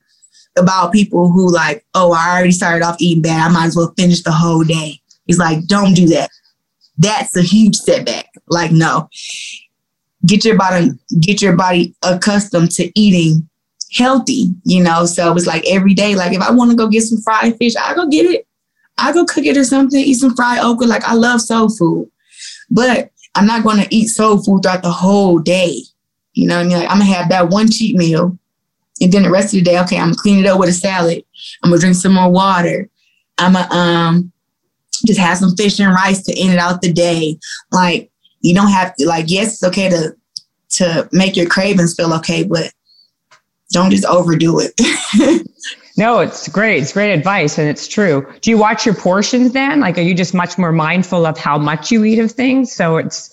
[0.56, 3.46] about people who like, oh, I already started off eating bad.
[3.46, 5.02] I might as well finish the whole day.
[5.26, 6.30] He's like, don't do that.
[6.96, 8.30] That's a huge setback.
[8.48, 9.10] Like, no.
[10.24, 13.46] Get your body, get your body accustomed to eating
[13.92, 15.04] healthy, you know.
[15.04, 17.76] So it's like every day, like if I want to go get some fried fish,
[17.76, 18.46] I go get it.
[18.96, 20.86] I go cook it or something, eat some fried okra.
[20.86, 22.10] Like I love soul food.
[22.70, 25.82] But I'm not gonna eat soul food throughout the whole day.
[26.32, 26.78] You know what I mean?
[26.78, 28.36] Like I'm gonna have that one cheat meal.
[29.00, 30.72] And then the rest of the day, okay, I'm gonna clean it up with a
[30.72, 31.22] salad.
[31.62, 32.88] I'm gonna drink some more water.
[33.38, 34.32] I'm gonna um
[35.06, 37.38] just have some fish and rice to end it out the day.
[37.70, 40.16] Like you don't have to like yes, it's okay to
[40.68, 42.72] to make your cravings feel okay, but
[43.70, 44.72] don't just overdo it.
[45.96, 46.82] no, it's great.
[46.82, 48.26] It's great advice and it's true.
[48.40, 49.80] Do you watch your portions then?
[49.80, 52.72] Like are you just much more mindful of how much you eat of things?
[52.72, 53.30] So it's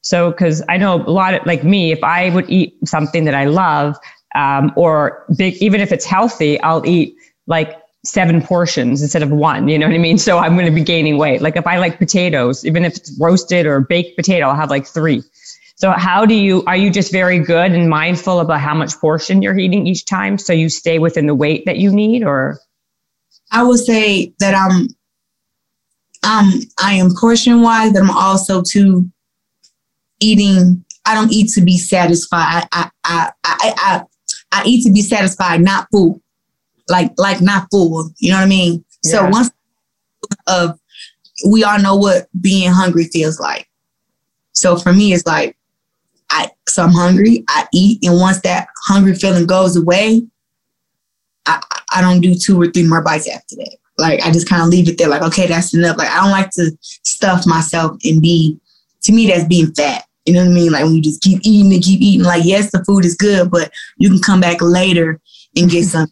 [0.00, 3.34] so because I know a lot of like me, if I would eat something that
[3.34, 3.96] I love,
[4.34, 7.14] um, or big, even if it's healthy, I'll eat
[7.46, 9.68] like seven portions instead of one.
[9.68, 10.18] You know what I mean?
[10.18, 11.42] So I'm going to be gaining weight.
[11.42, 14.86] Like if I like potatoes, even if it's roasted or baked potato, I'll have like
[14.86, 15.22] three.
[15.78, 19.42] So how do you, are you just very good and mindful about how much portion
[19.42, 20.36] you're eating each time?
[20.36, 22.58] So you stay within the weight that you need or?
[23.52, 24.88] I would say that I'm,
[26.24, 29.08] um, I am portion wise, but I'm also too
[30.20, 30.84] eating.
[31.06, 32.66] I don't eat to be satisfied.
[32.72, 34.02] I, I, I, I,
[34.50, 36.20] I eat to be satisfied, not full
[36.88, 38.10] like like not full.
[38.18, 38.84] You know what I mean?
[39.04, 39.50] So once
[40.46, 40.78] of
[41.48, 43.68] we all know what being hungry feels like.
[44.52, 45.56] So for me, it's like
[46.30, 50.22] I so I'm hungry, I eat, and once that hungry feeling goes away,
[51.46, 51.60] I,
[51.94, 53.76] I don't do two or three more bites after that.
[53.96, 55.96] Like I just kind of leave it there, like, okay, that's enough.
[55.96, 58.58] Like I don't like to stuff myself and be
[59.02, 60.04] to me that's being fat.
[60.26, 60.72] You know what I mean?
[60.72, 63.50] Like when you just keep eating and keep eating, like yes, the food is good,
[63.50, 65.20] but you can come back later
[65.56, 66.08] and get some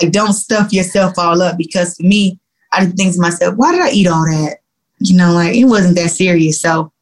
[0.00, 2.38] like, don't stuff yourself all up because to me,
[2.72, 4.58] I just think to myself, why did I eat all that?
[4.98, 6.60] You know, like it wasn't that serious.
[6.60, 6.92] So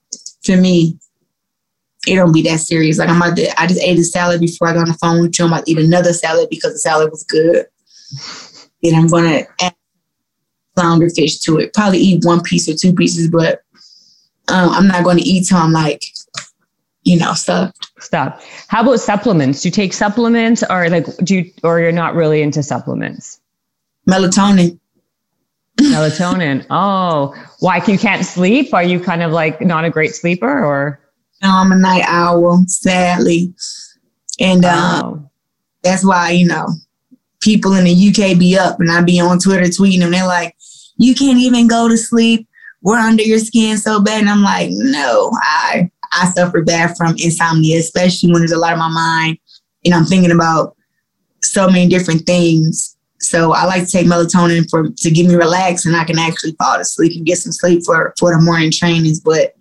[0.44, 0.98] to me,
[2.08, 2.98] it don't be that serious.
[2.98, 5.20] Like I'm about to, I just ate a salad before I got on the phone
[5.20, 5.44] with you.
[5.44, 7.66] I'm about to eat another salad because the salad was good.
[8.82, 9.74] And I'm gonna add
[10.74, 11.74] flounder fish to it.
[11.74, 13.62] Probably eat one piece or two pieces, but
[14.48, 16.02] um, I'm not going to eat till I'm like
[17.08, 17.74] you know, stuff.
[18.00, 18.44] Stuff.
[18.68, 19.62] How about supplements?
[19.62, 23.40] Do you take supplements or like do you or you're not really into supplements?
[24.08, 24.78] Melatonin.
[25.80, 26.66] Melatonin.
[26.70, 28.74] Oh, why you can't sleep?
[28.74, 31.00] Are you kind of like not a great sleeper or?
[31.42, 33.52] No, I'm a night owl, sadly.
[34.40, 35.14] And uh,
[35.82, 36.68] that's why, you know,
[37.40, 40.10] people in the UK be up and I be on Twitter tweeting them.
[40.10, 40.56] They're like,
[40.96, 42.48] you can't even go to sleep.
[42.82, 44.20] We're under your skin so bad.
[44.20, 48.72] And I'm like, no, I I suffer bad from insomnia, especially when there's a lot
[48.72, 49.38] on my mind
[49.84, 50.76] and I'm thinking about
[51.42, 52.96] so many different things.
[53.20, 56.52] So I like to take melatonin for to get me relaxed and I can actually
[56.52, 59.20] fall asleep and get some sleep for for the morning trainings.
[59.20, 59.54] But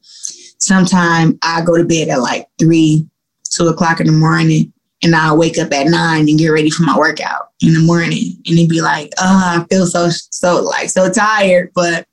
[0.60, 3.08] sometimes I go to bed at like three,
[3.52, 4.72] two o'clock in the morning,
[5.04, 8.34] and I'll wake up at nine and get ready for my workout in the morning.
[8.46, 12.08] And it'd be like, oh, I feel so so like so tired, but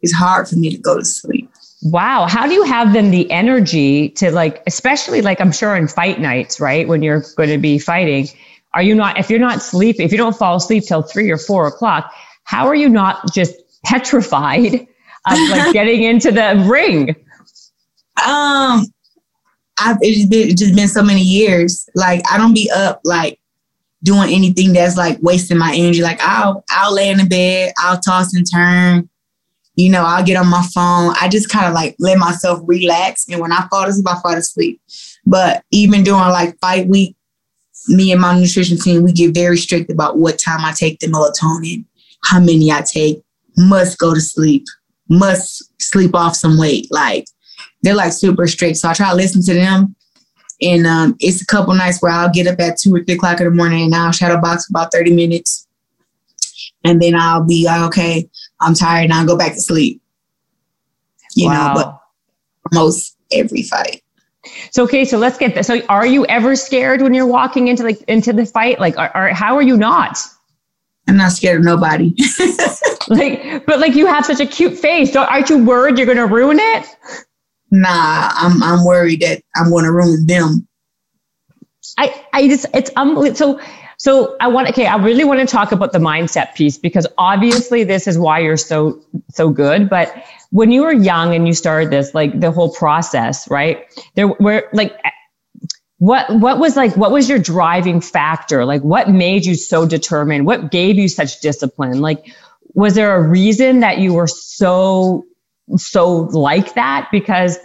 [0.00, 1.50] it's hard for me to go to sleep.
[1.82, 2.26] Wow.
[2.26, 6.20] How do you have then the energy to like, especially like I'm sure in fight
[6.20, 6.88] nights, right?
[6.88, 8.28] When you're going to be fighting,
[8.74, 11.38] are you not, if you're not sleeping, if you don't fall asleep till three or
[11.38, 12.12] four o'clock,
[12.44, 17.14] how are you not just petrified of like getting into the ring?
[18.26, 18.86] Um,
[19.80, 21.88] I've it's, been, it's just been so many years.
[21.94, 23.40] Like I don't be up like
[24.02, 26.02] doing anything that's like wasting my energy.
[26.02, 29.08] Like I'll I'll lay in the bed, I'll toss and turn
[29.78, 31.14] you know, I'll get on my phone.
[31.20, 33.28] I just kind of like let myself relax.
[33.28, 34.82] And when I fall asleep, I fall asleep.
[35.24, 37.14] But even during like fight week,
[37.86, 41.06] me and my nutrition team, we get very strict about what time I take the
[41.06, 41.84] melatonin,
[42.24, 43.22] how many I take,
[43.56, 44.64] must go to sleep,
[45.08, 46.88] must sleep off some weight.
[46.90, 47.26] Like
[47.82, 48.78] they're like super strict.
[48.78, 49.94] So I try to listen to them.
[50.60, 53.40] And um, it's a couple nights where I'll get up at two or three o'clock
[53.40, 55.68] in the morning and I'll shadow box about 30 minutes
[56.84, 58.28] and then I'll be like, okay,
[58.60, 60.02] I'm tired and I'll go back to sleep.
[61.34, 61.74] You wow.
[61.74, 62.00] know, but
[62.72, 64.02] most every fight.
[64.70, 65.66] So okay, so let's get this.
[65.66, 68.80] So are you ever scared when you're walking into like into the fight?
[68.80, 70.18] Like, are, are how are you not?
[71.06, 72.14] I'm not scared of nobody.
[73.08, 75.12] like, but like you have such a cute face.
[75.12, 76.86] So aren't you worried you're going to ruin it?
[77.70, 80.66] Nah, I'm I'm worried that I'm going to ruin them.
[81.98, 83.36] I I just it's unbelievable.
[83.36, 83.60] So
[83.98, 87.84] so I want okay, I really want to talk about the mindset piece because obviously
[87.84, 89.00] this is why you're so
[89.30, 89.90] so good.
[89.90, 90.14] But
[90.50, 93.84] when you were young and you started this, like the whole process, right?
[94.14, 94.98] There were like
[95.98, 98.64] what what was like what was your driving factor?
[98.64, 100.46] Like what made you so determined?
[100.46, 102.00] What gave you such discipline?
[102.00, 102.24] Like
[102.74, 105.24] was there a reason that you were so
[105.76, 107.08] so like that?
[107.12, 107.58] Because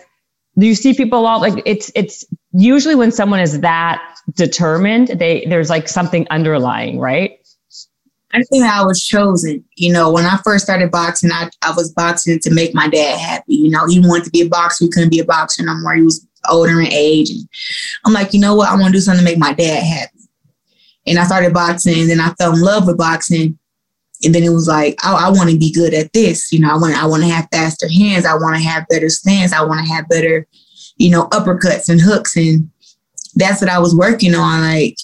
[0.55, 4.01] you see people all like it's it's usually when someone is that
[4.35, 7.39] determined, they there's like something underlying, right?
[8.33, 9.63] I think I was chosen.
[9.75, 13.19] You know, when I first started boxing, I, I was boxing to make my dad
[13.19, 13.55] happy.
[13.55, 14.85] You know, he wanted to be a boxer.
[14.85, 15.93] He couldn't be a boxer no more.
[15.95, 17.29] He was older in age.
[17.29, 17.47] And
[18.05, 18.69] I'm like, you know what?
[18.69, 20.19] I want to do something to make my dad happy.
[21.05, 23.59] And I started boxing and then I fell in love with boxing.
[24.23, 26.51] And then it was like, oh, I want to be good at this.
[26.51, 28.25] You know, I want I want to have faster hands.
[28.25, 29.53] I want to have better stance.
[29.53, 30.47] I want to have better,
[30.97, 32.35] you know, uppercuts and hooks.
[32.37, 32.69] And
[33.35, 34.61] that's what I was working on.
[34.61, 34.97] Like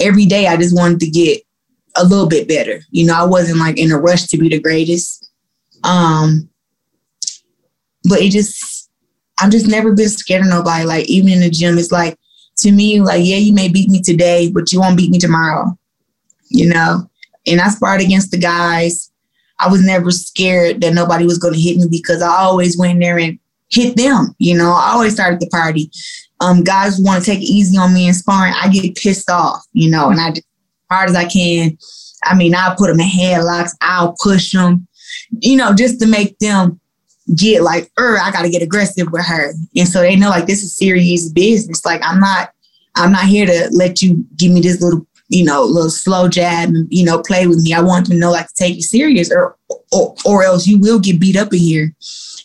[0.00, 1.42] every day, I just wanted to get
[1.96, 2.80] a little bit better.
[2.90, 5.30] You know, I wasn't like in a rush to be the greatest.
[5.84, 6.48] Um,
[8.04, 8.90] but it just,
[9.40, 10.84] I've just never been scared of nobody.
[10.84, 12.16] Like even in the gym, it's like
[12.58, 15.76] to me, like yeah, you may beat me today, but you won't beat me tomorrow.
[16.50, 17.10] You know,
[17.48, 19.10] and I sparred against the guys.
[19.60, 23.00] I was never scared that nobody was going to hit me because I always went
[23.00, 23.38] there and
[23.70, 24.34] hit them.
[24.38, 25.90] You know, I always started the party
[26.40, 29.64] um, guys want to take it easy on me in sparring, I get pissed off,
[29.72, 30.34] you know, and I
[30.90, 31.76] hard as I can.
[32.24, 34.86] I mean, I'll put them in headlocks, I'll push them,
[35.40, 36.80] you know, just to make them
[37.34, 39.52] get like, er, I gotta get aggressive with her.
[39.76, 41.84] And so they know like this is serious business.
[41.84, 42.52] Like I'm not,
[42.96, 46.70] I'm not here to let you give me this little, you know, little slow jab
[46.70, 47.74] and, you know, play with me.
[47.74, 49.56] I want them to know like to take you serious or,
[49.92, 51.94] or or else you will get beat up in here.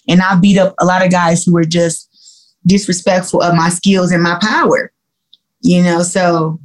[0.07, 2.09] And I beat up a lot of guys who were just
[2.65, 4.91] disrespectful of my skills and my power.
[5.61, 6.59] You know, so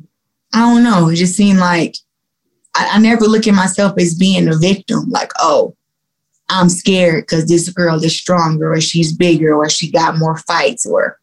[0.53, 1.09] I don't know.
[1.09, 1.95] It just seemed like
[2.75, 5.77] I, I never look at myself as being a victim, like, oh,
[6.49, 10.87] I'm scared because this girl is stronger or she's bigger or she got more fights
[10.87, 11.19] or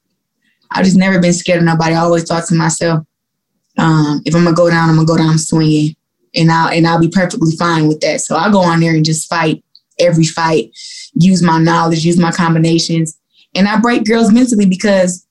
[0.71, 1.95] I've just never been scared of nobody.
[1.95, 3.05] I always thought to myself,
[3.77, 5.95] um, if I'm gonna go down, I'm gonna go down swinging,
[6.35, 8.21] and I'll and I'll be perfectly fine with that.
[8.21, 9.63] So I go on there and just fight
[9.99, 10.71] every fight,
[11.13, 13.17] use my knowledge, use my combinations,
[13.53, 15.25] and I break girls mentally because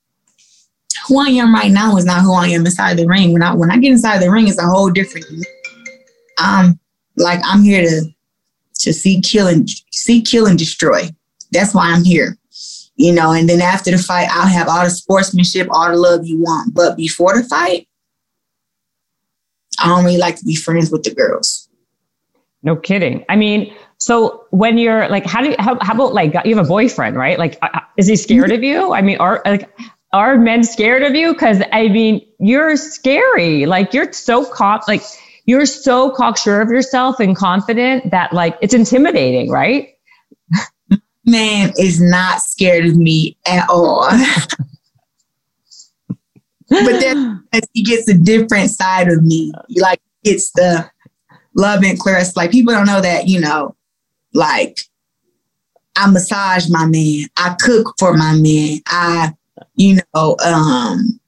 [1.08, 3.32] who I am right now is not who I am inside the ring.
[3.32, 5.26] When I when I get inside the ring, it's a whole different.
[6.38, 6.78] Um,
[7.16, 8.02] like I'm here to
[8.80, 11.08] to see kill and see kill and destroy.
[11.52, 12.38] That's why I'm here.
[12.96, 16.26] You know, and then after the fight, I'll have all the sportsmanship, all the love
[16.26, 16.74] you want.
[16.74, 17.88] But before the fight,
[19.80, 21.68] I don't really like to be friends with the girls.
[22.62, 23.24] No kidding.
[23.28, 26.64] I mean, so when you're like, how do you, how, how about like you have
[26.64, 27.38] a boyfriend, right?
[27.38, 28.92] Like, uh, uh, is he scared of you?
[28.92, 29.70] I mean, are like
[30.14, 31.32] are men scared of you?
[31.32, 33.66] Because I mean, you're scary.
[33.66, 35.02] Like you're so cop like
[35.46, 39.88] you're so cocksure of yourself and confident that like it's intimidating, right?
[41.26, 44.08] Man is not scared of me at all.
[46.68, 49.52] but then he gets a different side of me.
[49.76, 50.88] Like it's the
[51.54, 52.36] love interest.
[52.36, 53.76] Like people don't know that, you know,
[54.32, 54.80] like
[55.96, 59.32] I massage my man, I cook for my man, I,
[59.76, 61.20] you know, um,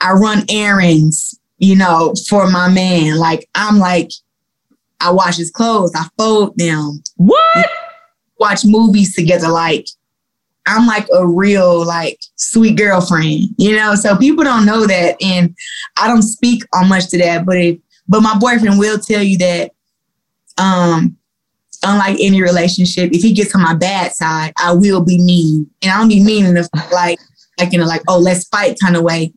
[0.00, 3.16] I run errands, you know, for my man.
[3.16, 4.10] Like I'm like,
[5.00, 7.02] I wash his clothes, I fold them.
[7.16, 7.68] What?
[8.38, 9.48] Watch movies together.
[9.48, 9.86] Like
[10.68, 13.94] I'm like a real like sweet girlfriend, you know.
[13.94, 15.56] So people don't know that, and
[15.96, 17.44] I don't speak on much to that.
[17.46, 19.72] But if, but my boyfriend will tell you that
[20.58, 21.16] um
[21.84, 25.68] unlike any relationship, if he gets on my bad side, I will be mean.
[25.82, 27.18] And I don't be mean in a like
[27.58, 29.32] like in a like, oh, let's fight kind of way.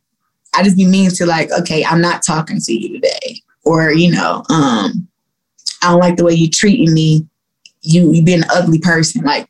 [0.54, 3.42] I just be mean to like, okay, I'm not talking to you today.
[3.64, 5.08] Or, you know, um,
[5.82, 7.28] I don't like the way you treating me.
[7.84, 9.24] You you being an ugly person.
[9.24, 9.48] Like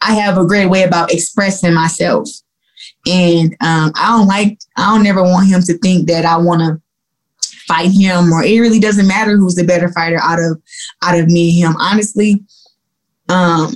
[0.00, 2.28] I have a great way about expressing myself.
[3.06, 6.60] And um, I don't like, I don't never want him to think that I want
[6.60, 6.80] to
[7.66, 10.60] fight him or it really doesn't matter who's the better fighter out of
[11.02, 12.42] out of me and him honestly
[13.28, 13.74] um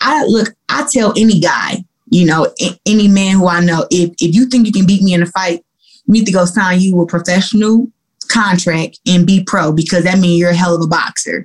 [0.00, 1.76] i look i tell any guy
[2.08, 2.46] you know
[2.86, 5.26] any man who i know if if you think you can beat me in a
[5.26, 5.64] fight
[6.06, 7.90] you need to go sign you a professional
[8.28, 11.44] contract and be pro because that means you're a hell of a boxer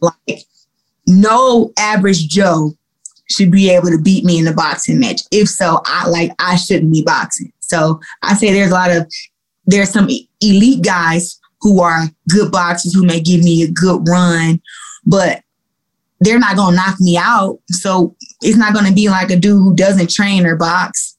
[0.00, 0.42] like
[1.06, 2.72] no average joe
[3.30, 5.22] should be able to beat me in a boxing match.
[5.30, 7.52] If so, I like I shouldn't be boxing.
[7.60, 9.10] So I say there's a lot of
[9.66, 10.08] there's some
[10.40, 14.60] elite guys who are good boxers who may give me a good run,
[15.04, 15.42] but
[16.20, 17.58] they're not gonna knock me out.
[17.70, 21.16] So it's not gonna be like a dude who doesn't train or box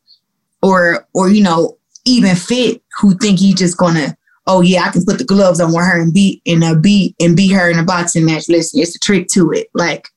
[0.61, 5.03] or or you know even fit who think he's just gonna oh yeah I can
[5.05, 7.79] put the gloves on with her and beat and uh, beat and beat her in
[7.79, 8.47] a boxing match.
[8.47, 9.67] Listen, it's a trick to it.
[9.73, 10.07] Like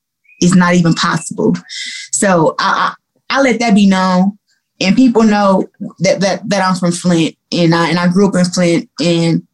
[0.41, 1.55] it's not even possible.
[2.11, 2.95] So I,
[3.29, 4.37] I, I let that be known,
[4.81, 5.67] and people know
[5.99, 9.47] that that that I'm from Flint, and I and I grew up in Flint, and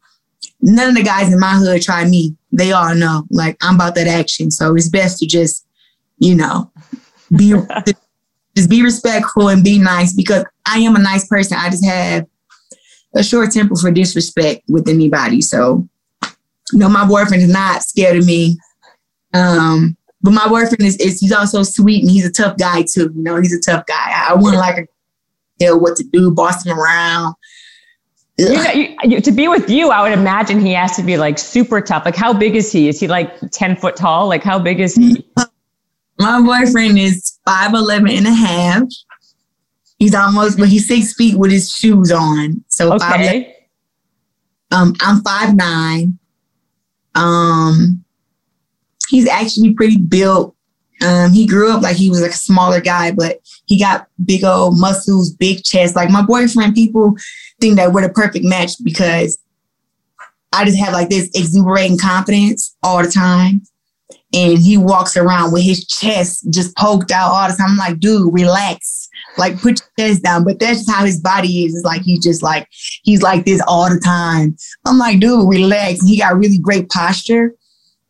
[0.60, 2.36] none of the guys in my hood try me.
[2.52, 4.50] They all know, like I'm about that action.
[4.50, 5.66] So it's best to just,
[6.18, 6.70] you know,
[7.36, 7.54] be
[8.56, 11.58] just be respectful and be nice because I am a nice person.
[11.60, 12.26] I just have
[13.14, 15.40] a short temper for disrespect with anybody.
[15.40, 15.88] So,
[16.72, 18.58] know, my boyfriend is not scared of me.
[19.34, 23.12] Um, but my boyfriend is, is he's also sweet and he's a tough guy too.
[23.14, 24.26] You know, he's a tough guy.
[24.28, 24.86] I wouldn't like to
[25.60, 27.34] tell what to do, boss him around.
[28.36, 31.16] You know, you, you, to be with you, I would imagine he has to be
[31.16, 32.04] like super tough.
[32.04, 32.88] Like, how big is he?
[32.88, 34.28] Is he like 10 foot tall?
[34.28, 35.24] Like, how big is he?
[36.20, 38.82] My boyfriend is 5'11 and a half.
[39.98, 42.64] He's almost, well, he's six feet with his shoes on.
[42.68, 43.56] So, okay.
[44.70, 46.18] um, I'm five nine.
[47.16, 48.04] Um,
[49.08, 50.54] he's actually pretty built.
[51.00, 54.78] Um, he grew up like he was a smaller guy, but he got big old
[54.78, 55.94] muscles, big chest.
[55.94, 57.14] Like my boyfriend, people
[57.60, 59.38] think that we're the perfect match because
[60.52, 63.62] I just have like this exuberating confidence all the time.
[64.34, 67.70] And he walks around with his chest just poked out all the time.
[67.70, 69.08] I'm like, dude, relax.
[69.38, 70.44] Like put your chest down.
[70.44, 71.74] But that's just how his body is.
[71.74, 72.68] It's like he's just like,
[73.04, 74.56] he's like this all the time.
[74.84, 76.04] I'm like, dude, relax.
[76.04, 77.54] He got really great posture.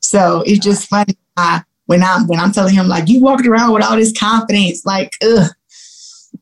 [0.00, 3.72] So it's just funny uh, when I'm when I'm telling him like you walked around
[3.72, 5.50] with all this confidence, like ugh.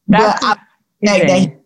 [0.08, 0.58] That's but
[1.02, 1.56] I like that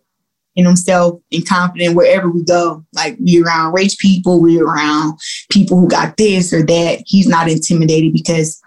[0.56, 2.84] in himself and confident wherever we go.
[2.94, 5.18] Like we around rich people, we around
[5.50, 7.02] people who got this or that.
[7.06, 8.60] He's not intimidated because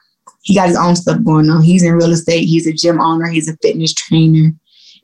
[0.43, 1.63] he got his own stuff going on.
[1.63, 2.45] He's in real estate.
[2.45, 3.27] He's a gym owner.
[3.27, 4.51] He's a fitness trainer.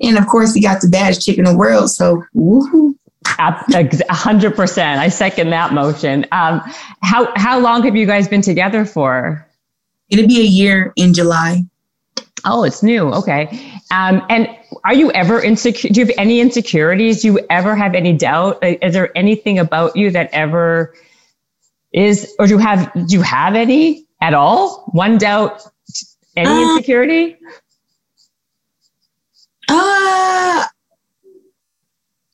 [0.02, 1.92] And of course, he got the baddest chick in the world.
[1.92, 2.96] So, woohoo.
[3.26, 5.00] A hundred percent.
[5.00, 6.26] I second that motion.
[6.32, 6.62] Um,
[7.02, 9.46] how how long have you guys been together for?
[10.10, 11.64] It'll be a year in July.
[12.46, 13.14] Oh, it's new.
[13.14, 13.74] Okay.
[13.92, 14.50] Um, and
[14.84, 15.90] are you ever insecure?
[15.90, 17.22] Do you have any insecurities?
[17.22, 18.64] Do you ever have any doubt?
[18.64, 20.94] Is there anything about you that ever
[21.92, 22.92] is, or do you have?
[22.94, 24.86] Do you have any at all?
[24.92, 25.62] One doubt?
[26.36, 27.38] Any uh, insecurity?
[29.68, 30.66] Uh,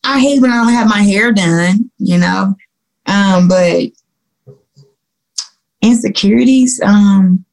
[0.05, 2.55] I hate when I don't have my hair done, you know.
[3.07, 3.83] Um, but
[5.81, 7.45] insecurities, um,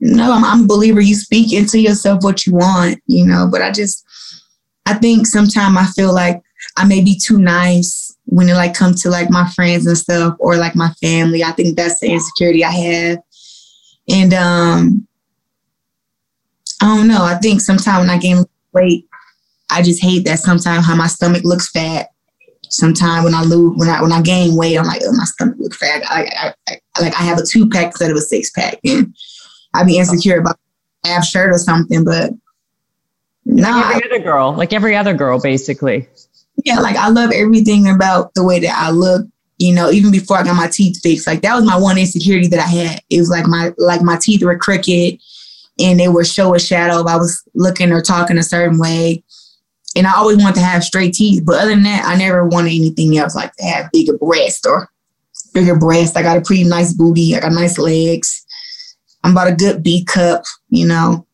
[0.00, 3.62] no, I'm, I'm a believer you speak into yourself what you want, you know, but
[3.62, 4.04] I just
[4.86, 6.42] I think sometimes I feel like
[6.76, 10.36] I may be too nice when it like come to like my friends and stuff
[10.40, 11.42] or like my family.
[11.42, 13.18] I think that's the insecurity I have.
[14.08, 15.08] And um
[16.82, 17.24] I don't know.
[17.24, 19.08] I think sometimes when I gain weight,
[19.70, 22.08] I just hate that sometimes how my stomach looks fat.
[22.68, 25.56] Sometimes when I lose, when I when I gain weight, I'm like, oh, my stomach
[25.58, 26.02] looks fat.
[26.08, 29.14] I, I, I, like I have a two pack instead of a six pack, and
[29.74, 30.58] I be insecure about
[31.04, 32.04] half shirt or something.
[32.04, 32.32] But
[33.44, 36.08] no, like every other girl, like every other girl, basically.
[36.64, 39.26] Yeah, like I love everything about the way that I look.
[39.58, 42.48] You know, even before I got my teeth fixed, like that was my one insecurity
[42.48, 43.00] that I had.
[43.08, 45.20] It was like my like my teeth were crooked
[45.78, 49.22] and they would show a shadow if I was looking or talking a certain way
[49.96, 51.44] and I always wanted to have straight teeth.
[51.44, 54.88] But other than that, I never wanted anything else like to have bigger breasts or
[55.52, 56.16] bigger breasts.
[56.16, 57.36] I got a pretty nice booty.
[57.36, 58.44] I got nice legs.
[59.22, 61.26] I'm about a good B cup, you know.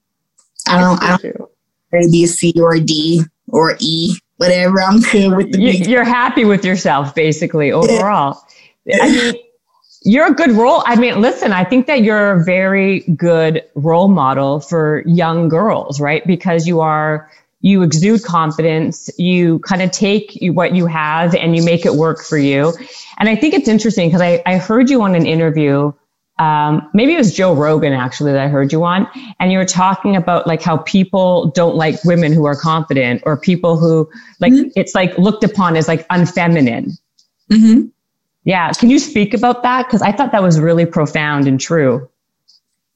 [0.69, 1.51] I don't I don't
[1.93, 4.81] ready be a C or a D or E, whatever.
[4.81, 8.41] I'm good with the big You're happy with yourself basically overall.
[9.01, 9.35] I mean
[10.03, 10.83] you're a good role.
[10.87, 16.01] I mean, listen, I think that you're a very good role model for young girls,
[16.01, 16.27] right?
[16.27, 17.31] Because you are
[17.61, 22.23] you exude confidence you kind of take what you have and you make it work
[22.23, 22.73] for you.
[23.19, 25.93] And i think it's interesting because I, I heard you on an interview
[26.39, 29.07] um, maybe it was joe rogan actually that i heard you on
[29.39, 33.37] and you were talking about like how people don't like women who are confident or
[33.37, 34.09] people who
[34.41, 34.71] like mm-hmm.
[34.75, 36.99] it's like looked upon as like unfeminine.
[37.51, 37.89] Mm-hmm.
[38.45, 39.87] yeah can you speak about that?
[39.87, 42.09] Because i thought that was really profound and true.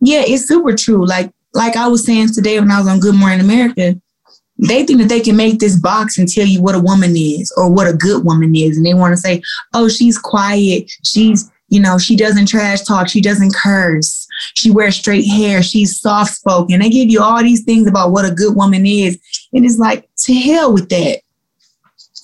[0.00, 1.06] Yeah it's super true.
[1.06, 4.00] Like like i was saying today when i was on good morning america
[4.59, 7.52] they think that they can make this box and tell you what a woman is
[7.57, 8.76] or what a good woman is.
[8.76, 9.42] And they want to say,
[9.72, 10.90] oh, she's quiet.
[11.02, 13.09] She's, you know, she doesn't trash talk.
[13.09, 14.26] She doesn't curse.
[14.55, 15.62] She wears straight hair.
[15.62, 16.80] She's soft spoken.
[16.80, 19.18] They give you all these things about what a good woman is.
[19.52, 21.20] And it's like, to hell with that.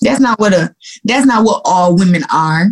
[0.01, 2.69] That's not what a that's not what all women are.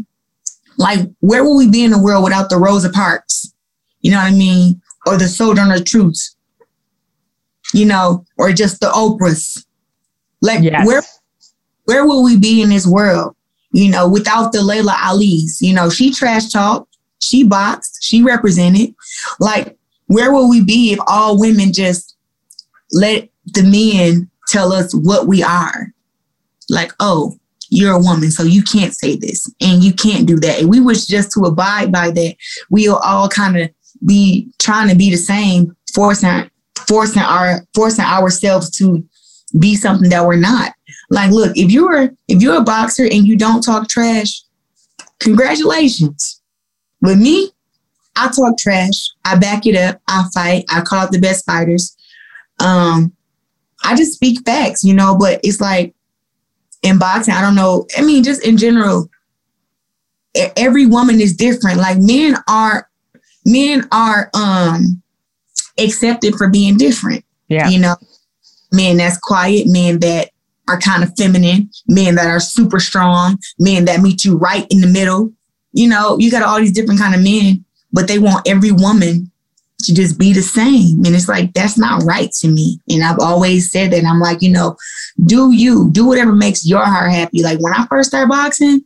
[0.77, 3.53] Like, where would we be in the world without the Rosa Parks?
[4.01, 4.81] You know what I mean?
[5.05, 6.35] Or the Sojourner Truths,
[7.73, 9.65] you know, or just the Oprahs.
[10.41, 10.85] Like, yes.
[10.85, 11.03] where
[11.85, 13.35] where will we be in this world?
[13.71, 18.93] You know, without the Laila Ali's, you know, she trash talked, she boxed, she represented.
[19.39, 22.15] Like, where will we be if all women just
[22.91, 25.93] let the men tell us what we are?
[26.69, 27.39] Like, oh,
[27.69, 30.59] you're a woman, so you can't say this and you can't do that.
[30.59, 32.35] And we wish just to abide by that,
[32.69, 33.69] we'll all kind of
[34.05, 36.49] be trying to be the same, forcing
[36.87, 39.03] forcing our forcing ourselves to
[39.57, 40.73] be something that we're not.
[41.09, 44.43] Like, look, if you're if you're a boxer and you don't talk trash,
[45.19, 46.41] congratulations.
[47.01, 47.51] With me,
[48.15, 49.09] I talk trash.
[49.25, 50.01] I back it up.
[50.07, 50.65] I fight.
[50.69, 51.95] I call out the best fighters.
[52.59, 53.13] Um,
[53.83, 55.17] I just speak facts, you know.
[55.17, 55.95] But it's like
[56.83, 57.87] in boxing, I don't know.
[57.97, 59.09] I mean, just in general,
[60.35, 61.77] every woman is different.
[61.77, 62.89] Like men are,
[63.45, 65.01] men are um
[65.79, 67.23] accepted for being different.
[67.47, 67.95] Yeah, you know,
[68.71, 70.29] men that's quiet, men that
[70.67, 74.81] are kind of feminine, men that are super strong, men that meet you right in
[74.81, 75.33] the middle.
[75.73, 79.31] You know, you got all these different kind of men, but they want every woman
[79.79, 81.03] to just be the same.
[81.05, 82.79] And it's like, that's not right to me.
[82.89, 84.05] And I've always said that.
[84.05, 84.75] I'm like, you know,
[85.25, 87.41] do you, do whatever makes your heart happy.
[87.41, 88.81] Like when I first started boxing,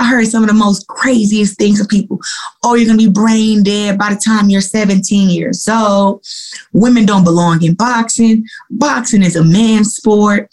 [0.00, 2.18] I heard some of the most craziest things of people.
[2.64, 6.24] Oh, you're going to be brain dead by the time you're 17 years old.
[6.72, 8.46] Women don't belong in boxing.
[8.70, 10.48] Boxing is a man's sport.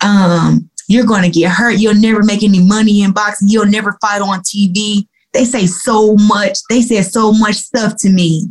[0.00, 1.78] Um, you're going to get hurt.
[1.78, 3.48] You'll never make any money in boxing.
[3.48, 5.06] You'll never fight on TV.
[5.32, 6.58] They say so much.
[6.68, 8.48] They said so much stuff to me.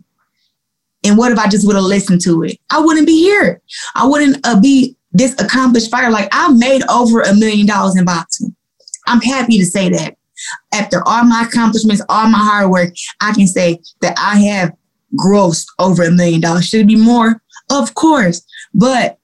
[1.03, 2.57] And what if I just would have listened to it?
[2.71, 3.61] I wouldn't be here.
[3.95, 6.09] I wouldn't uh, be this accomplished fighter.
[6.09, 8.55] Like I made over a million dollars in boxing.
[9.07, 10.15] I'm happy to say that.
[10.73, 14.73] After all my accomplishments, all my hard work, I can say that I have
[15.15, 16.67] grossed over a million dollars.
[16.67, 17.41] Should it be more?
[17.69, 18.45] Of course.
[18.73, 19.17] But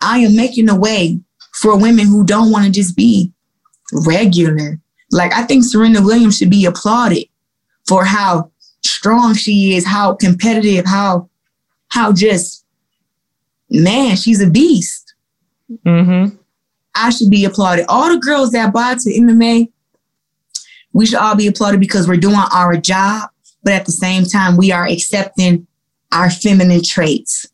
[0.00, 1.20] I am making a way
[1.54, 3.32] for women who don't want to just be
[3.92, 4.80] regular.
[5.10, 7.26] Like I think Serena Williams should be applauded
[7.86, 8.50] for how
[8.84, 11.28] strong she is, how competitive, how
[11.88, 12.64] how just
[13.70, 15.14] man, she's a beast.
[15.84, 16.36] Mm-hmm.
[16.94, 17.86] I should be applauded.
[17.88, 19.70] All the girls that box at MMA,
[20.96, 23.30] we should all be applauded because we're doing our job,
[23.62, 25.66] but at the same time, we are accepting
[26.12, 27.46] our feminine traits.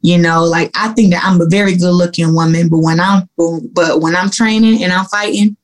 [0.00, 3.28] You know, like I think that I'm a very good looking woman, but when I'm
[3.36, 5.56] but when I'm training and I'm fighting,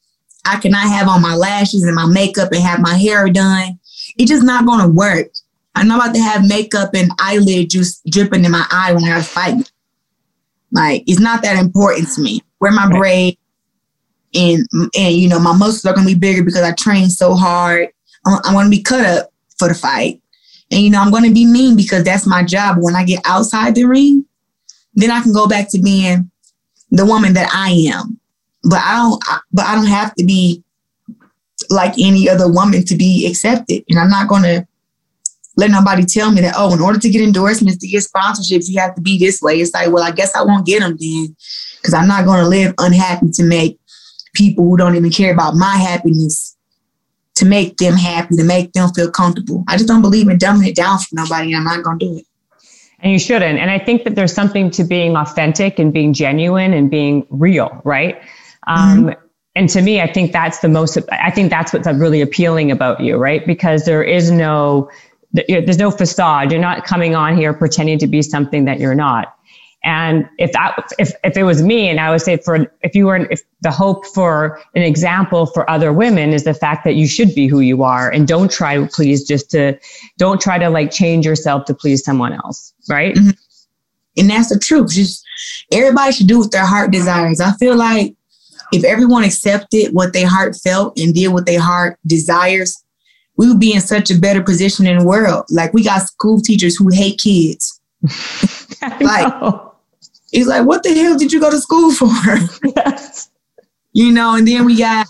[0.45, 3.79] I cannot have on my lashes and my makeup and have my hair done
[4.17, 5.29] it's just not going to work.
[5.75, 9.23] I'm not about to have makeup and eyelid juice dripping in my eye when I
[9.23, 9.71] fight.
[10.71, 12.43] Like it's not that important to me.
[12.61, 13.39] Wear my braid,
[14.35, 14.67] and
[14.97, 17.89] and you know my muscles are gonna be bigger because I train so hard.
[18.27, 20.21] I'm, I'm gonna be cut up for the fight,
[20.71, 22.77] and you know I'm gonna be mean because that's my job.
[22.81, 24.25] When I get outside the ring,
[24.95, 26.31] then I can go back to being
[26.91, 28.21] the woman that I am.
[28.63, 29.23] But I don't.
[29.27, 30.65] I, But I don't have to be
[31.71, 33.85] like any other woman to be accepted.
[33.89, 34.67] And I'm not to
[35.57, 38.81] let nobody tell me that, oh, in order to get endorsements, to get sponsorships, you
[38.81, 39.61] have to be this way.
[39.61, 41.37] It's like, well, I guess I won't get them then
[41.77, 43.79] because I'm not going to live unhappy to make
[44.35, 46.57] people who don't even care about my happiness
[47.37, 49.65] to make them happy, to make them feel comfortable.
[49.67, 52.07] I just don't believe in dumbing it down for nobody, and I'm not going to
[52.07, 52.27] do it.
[53.01, 53.59] And you shouldn't.
[53.59, 57.81] And I think that there's something to being authentic and being genuine and being real,
[57.85, 58.21] right?
[58.67, 59.25] Um, mm-hmm
[59.57, 63.01] and to me, I think that's the most, I think that's what's really appealing about
[63.01, 63.47] you, right?
[63.47, 64.91] Because there is no,
[65.33, 66.51] there's no facade.
[66.51, 69.34] You're not coming on here pretending to be something that you're not.
[69.85, 73.07] And if that, if, if it was me, and I would say for, if you
[73.07, 77.07] were, if the hope for an example for other women is the fact that you
[77.07, 79.79] should be who you are and don't try to please just to,
[80.17, 83.15] don't try to like change yourself to please someone else, right?
[83.15, 83.31] Mm-hmm.
[84.17, 84.93] And that's the truth.
[84.93, 85.23] Just
[85.71, 87.41] everybody should do what their heart desires.
[87.41, 88.15] I feel like
[88.73, 92.83] if everyone accepted what their heart felt and did what their heart desires,
[93.37, 95.45] we would be in such a better position in the world.
[95.51, 97.81] Like we got school teachers who hate kids.
[99.01, 99.33] like
[100.35, 102.11] it's like, what the hell did you go to school for?
[102.77, 103.31] Yes.
[103.97, 105.07] You know, and then we got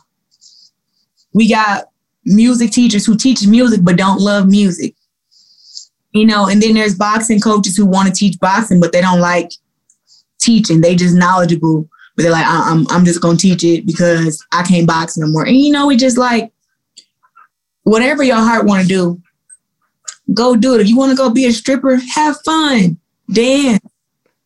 [1.33, 1.87] we got
[2.27, 4.95] music teachers who teach music but don't love music.
[6.13, 9.21] You know, and then there's boxing coaches who want to teach boxing, but they don't
[9.21, 9.53] like
[10.39, 10.83] teaching.
[10.83, 14.63] They just knowledgeable but they're like, uh-uh, I'm I'm just gonna teach it because I
[14.63, 15.45] can't box no more.
[15.45, 16.53] And you know, we just like
[17.83, 19.21] whatever your heart want to do,
[20.33, 20.81] go do it.
[20.81, 22.99] If you want to go be a stripper, have fun,
[23.33, 23.84] dance.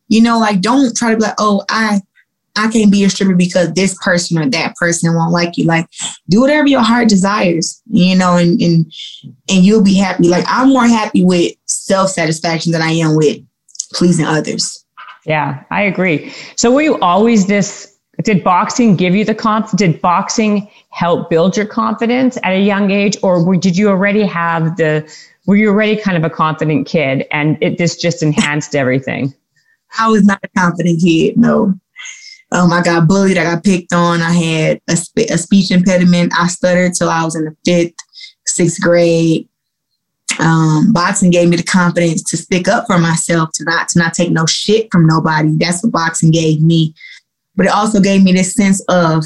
[0.09, 2.01] You know, like don't try to be like, oh, I
[2.55, 5.65] I can't be a stripper because this person or that person won't like you.
[5.65, 5.87] Like,
[6.27, 8.91] do whatever your heart desires, you know, and and
[9.49, 10.27] and you'll be happy.
[10.27, 13.37] Like, I'm more happy with self satisfaction than I am with
[13.93, 14.83] pleasing others.
[15.25, 16.33] Yeah, I agree.
[16.55, 17.95] So, were you always this?
[18.23, 19.71] Did boxing give you the conf?
[19.77, 24.25] Did boxing help build your confidence at a young age, or were, did you already
[24.25, 25.09] have the?
[25.45, 29.33] Were you already kind of a confident kid, and it this just enhanced everything?
[29.97, 31.37] I was not a confident kid.
[31.37, 31.73] No,
[32.51, 33.37] um, I got bullied.
[33.37, 34.21] I got picked on.
[34.21, 34.93] I had a,
[35.33, 36.33] a speech impediment.
[36.37, 37.95] I stuttered till I was in the fifth,
[38.45, 39.47] sixth grade.
[40.39, 44.13] Um, boxing gave me the confidence to stick up for myself, to not to not
[44.13, 45.55] take no shit from nobody.
[45.57, 46.95] That's what boxing gave me.
[47.55, 49.23] But it also gave me this sense of,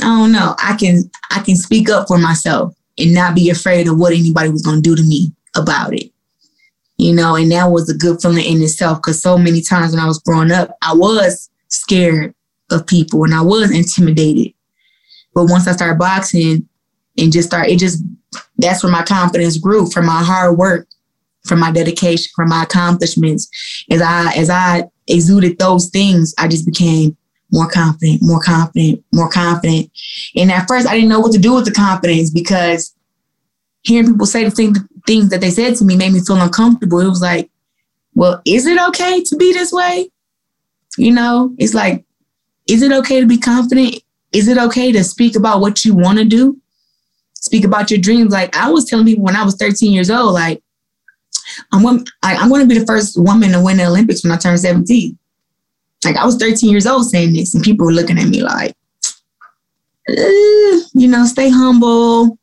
[0.00, 3.88] I don't know, I can I can speak up for myself and not be afraid
[3.88, 6.11] of what anybody was gonna do to me about it
[7.02, 10.00] you know, and that was a good feeling in itself because so many times when
[10.00, 12.32] I was growing up, I was scared
[12.70, 14.54] of people and I was intimidated.
[15.34, 16.68] But once I started boxing
[17.18, 18.04] and just start, it just,
[18.56, 20.86] that's where my confidence grew from my hard work,
[21.44, 23.48] from my dedication, from my accomplishments.
[23.90, 27.16] As I, as I exuded those things, I just became
[27.50, 29.90] more confident, more confident, more confident.
[30.36, 32.94] And at first I didn't know what to do with the confidence because
[33.82, 34.74] hearing people say the thing,
[35.06, 37.00] things that they said to me made me feel uncomfortable.
[37.00, 37.50] It was like,
[38.14, 40.10] well, is it okay to be this way?
[40.98, 42.04] You know, it's like,
[42.66, 44.02] is it okay to be confident?
[44.32, 46.60] Is it okay to speak about what you want to do?
[47.34, 48.32] Speak about your dreams.
[48.32, 50.62] Like I was telling people when I was 13 years old, like,
[51.72, 51.84] I'm,
[52.22, 55.18] I'm going to be the first woman to win the Olympics when I turn 17.
[56.04, 58.74] Like I was 13 years old saying this, and people were looking at me like,
[60.08, 62.38] you know, stay humble.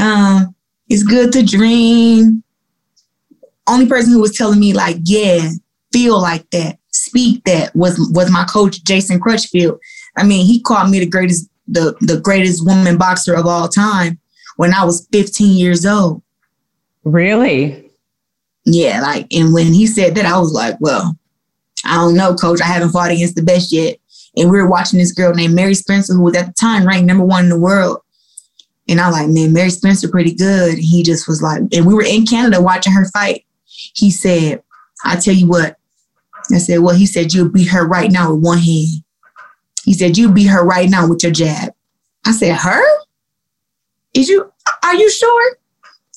[0.00, 0.54] Um,
[0.94, 2.44] it's good to dream.
[3.66, 5.50] Only person who was telling me like, yeah,
[5.92, 9.80] feel like that, speak that was was my coach Jason Crutchfield.
[10.16, 14.20] I mean, he called me the greatest the the greatest woman boxer of all time
[14.56, 16.22] when I was 15 years old.
[17.02, 17.90] Really?
[18.64, 21.18] Yeah, like and when he said that I was like, well,
[21.84, 22.60] I don't know, coach.
[22.60, 23.96] I haven't fought against the best yet.
[24.36, 27.06] And we were watching this girl named Mary Spencer, who was at the time ranked
[27.06, 27.98] number one in the world.
[28.88, 30.76] And I'm like, man, Mary Spencer pretty good.
[30.78, 33.44] He just was like, and we were in Canada watching her fight.
[33.64, 34.62] He said,
[35.04, 35.76] I tell you what.
[36.52, 39.02] I said, well, he said, you'll beat her right now with one hand.
[39.84, 41.74] He said, "You'll beat her right now with your jab.
[42.26, 42.82] I said, her?
[44.14, 44.50] Is you,
[44.82, 45.56] are you sure?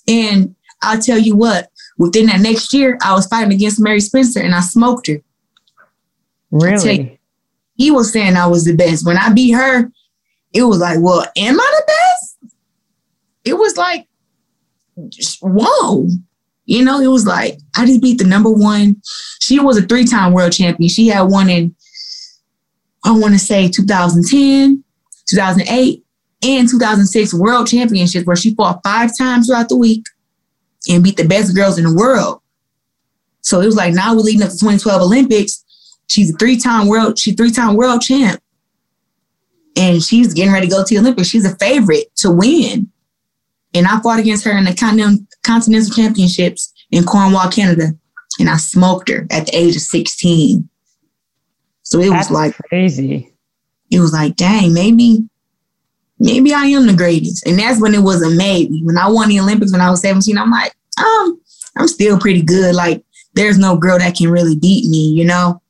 [0.07, 4.39] And I'll tell you what, within that next year, I was fighting against Mary Spencer
[4.39, 5.21] and I smoked her.
[6.51, 7.01] Really?
[7.01, 7.17] You,
[7.75, 9.05] he was saying I was the best.
[9.05, 9.91] When I beat her,
[10.53, 11.96] it was like, well, am I the best?
[13.47, 14.07] It was like,
[15.41, 16.07] whoa.
[16.65, 19.01] You know, it was like, I just beat the number one.
[19.39, 20.89] She was a three time world champion.
[20.89, 21.73] She had one in,
[23.05, 24.83] I want to say 2010,
[25.27, 26.03] 2008,
[26.43, 30.05] and 2006 world championships where she fought five times throughout the week
[30.89, 32.41] and beat the best girls in the world.
[33.41, 35.63] So it was like now we're leading up to 2012 Olympics.
[36.07, 38.41] She's a three-time world, she's three-time world champ.
[39.77, 41.27] And she's getting ready to go to the Olympics.
[41.27, 42.91] She's a favorite to win.
[43.73, 44.73] And I fought against her in the
[45.43, 47.89] Continental Championships in Cornwall, Canada.
[48.39, 50.67] And I smoked her at the age of 16.
[51.83, 53.33] So it That's was like crazy.
[53.89, 55.27] It was like, dang, maybe,
[56.19, 57.47] maybe I am the greatest.
[57.47, 58.81] And that's when it was a maybe.
[58.83, 61.41] When I won the Olympics when I was 17, I'm like, um,
[61.77, 62.75] I'm still pretty good.
[62.75, 63.03] Like,
[63.33, 65.61] there's no girl that can really beat me, you know?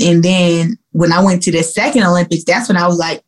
[0.00, 3.22] And then when I went to the second Olympics, that's when I was like,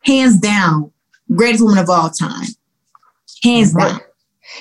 [0.00, 0.90] hands down,
[1.32, 2.46] greatest woman of all time,
[3.42, 4.00] hands down.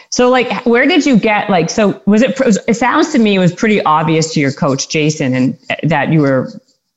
[0.10, 1.70] So, like, where did you get like?
[1.70, 2.40] So, was it?
[2.68, 6.12] It sounds to me it was pretty obvious to your coach Jason, and uh, that
[6.12, 6.52] you were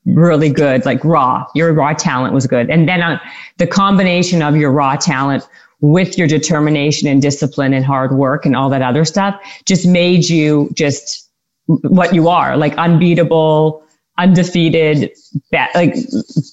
[0.06, 1.44] really good, like raw.
[1.54, 3.18] Your raw talent was good, and then uh,
[3.58, 5.46] the combination of your raw talent
[5.80, 10.26] with your determination and discipline and hard work and all that other stuff just made
[10.28, 11.28] you just
[11.66, 13.84] what you are, like unbeatable,
[14.18, 15.10] undefeated,
[15.74, 15.94] like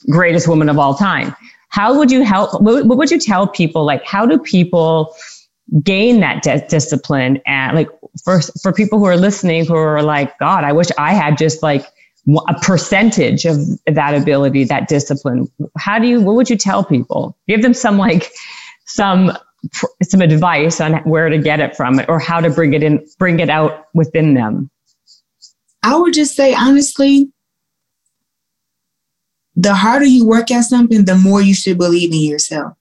[0.09, 1.34] greatest woman of all time
[1.74, 3.84] how would you help what, what would you tell people?
[3.84, 5.15] Like how do people
[5.84, 7.41] gain that de- discipline?
[7.45, 7.89] And like
[8.24, 11.63] for for people who are listening who are like god i wish i had just
[11.63, 11.88] like
[12.47, 15.47] a percentage of that ability that discipline.
[15.78, 17.38] How do you what would you tell people?
[17.47, 18.32] Give them some like
[18.86, 19.32] some
[20.01, 23.39] some advice on where to get it from or how to bring it in bring
[23.39, 24.69] it out within them.
[25.84, 27.30] I would just say honestly
[29.55, 32.73] the harder you work at something, the more you should believe in yourself.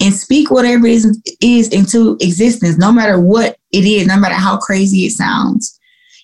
[0.00, 4.34] and speak whatever it is, is into existence, no matter what it is, no matter
[4.34, 5.78] how crazy it sounds.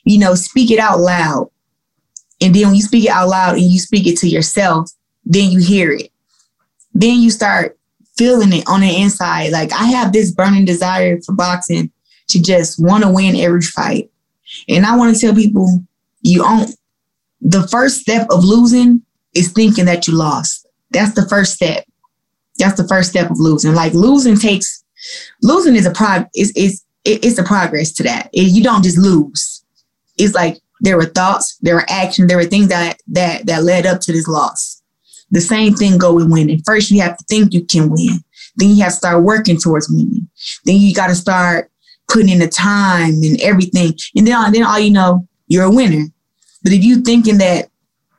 [0.04, 1.50] You know, speak it out loud.
[2.40, 4.90] And then when you speak it out loud and you speak it to yourself,
[5.24, 6.10] then you hear it.
[6.92, 7.78] Then you start
[8.16, 9.50] feeling it on the inside.
[9.50, 11.90] Like I have this burning desire for boxing
[12.28, 14.10] to just want to win every fight.
[14.68, 15.82] And I want to tell people
[16.22, 16.66] you own
[17.40, 19.02] the first step of losing
[19.35, 20.66] is thinking that you lost.
[20.91, 21.85] That's the first step.
[22.59, 23.74] That's the first step of losing.
[23.74, 24.85] Like losing takes
[25.43, 28.30] losing is a prog is is it's a progress to that.
[28.32, 29.62] You don't just lose.
[30.16, 33.87] It's like there were thoughts, there were actions, there were things that that that led
[33.87, 34.82] up to this loss.
[35.30, 36.62] The same thing go with winning.
[36.64, 38.22] First, you have to think you can win.
[38.57, 40.28] Then you have to start working towards winning.
[40.64, 41.70] Then you got to start
[42.09, 43.95] putting in the time and everything.
[44.14, 46.05] And then, then all you know, you're a winner.
[46.62, 47.68] But if you thinking that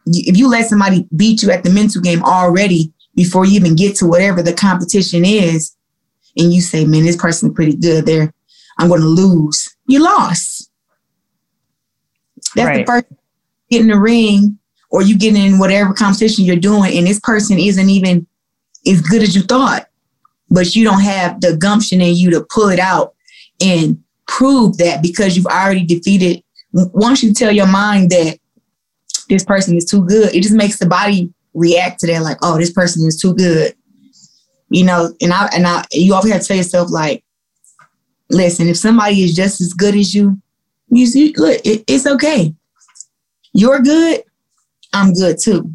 [0.08, 3.95] if you let somebody beat you at the mental game already before you even get
[3.97, 5.76] to whatever the competition is,
[6.38, 8.34] and you say, man, this person's pretty good there,
[8.78, 9.76] I'm going to lose.
[9.88, 10.70] You lost.
[12.56, 12.86] That's right.
[12.86, 13.06] the first
[13.70, 14.60] get in the ring
[14.91, 18.28] or you get in whatever competition you're doing and this person isn't even
[18.88, 19.88] as good as you thought,
[20.49, 23.16] but you don't have the gumption in you to pull it out
[23.62, 26.43] and prove that because you've already defeated.
[26.72, 28.38] Once you tell your mind that
[29.30, 32.57] this person is too good, it just makes the body react to that, like, oh,
[32.57, 33.76] this person is too good.
[34.69, 37.23] You know, and I and I you always have to tell yourself, like,
[38.30, 40.41] listen, if somebody is just as good as you,
[40.89, 42.53] you see, look, it, it's okay.
[43.53, 44.23] You're good,
[44.93, 45.71] I'm good too.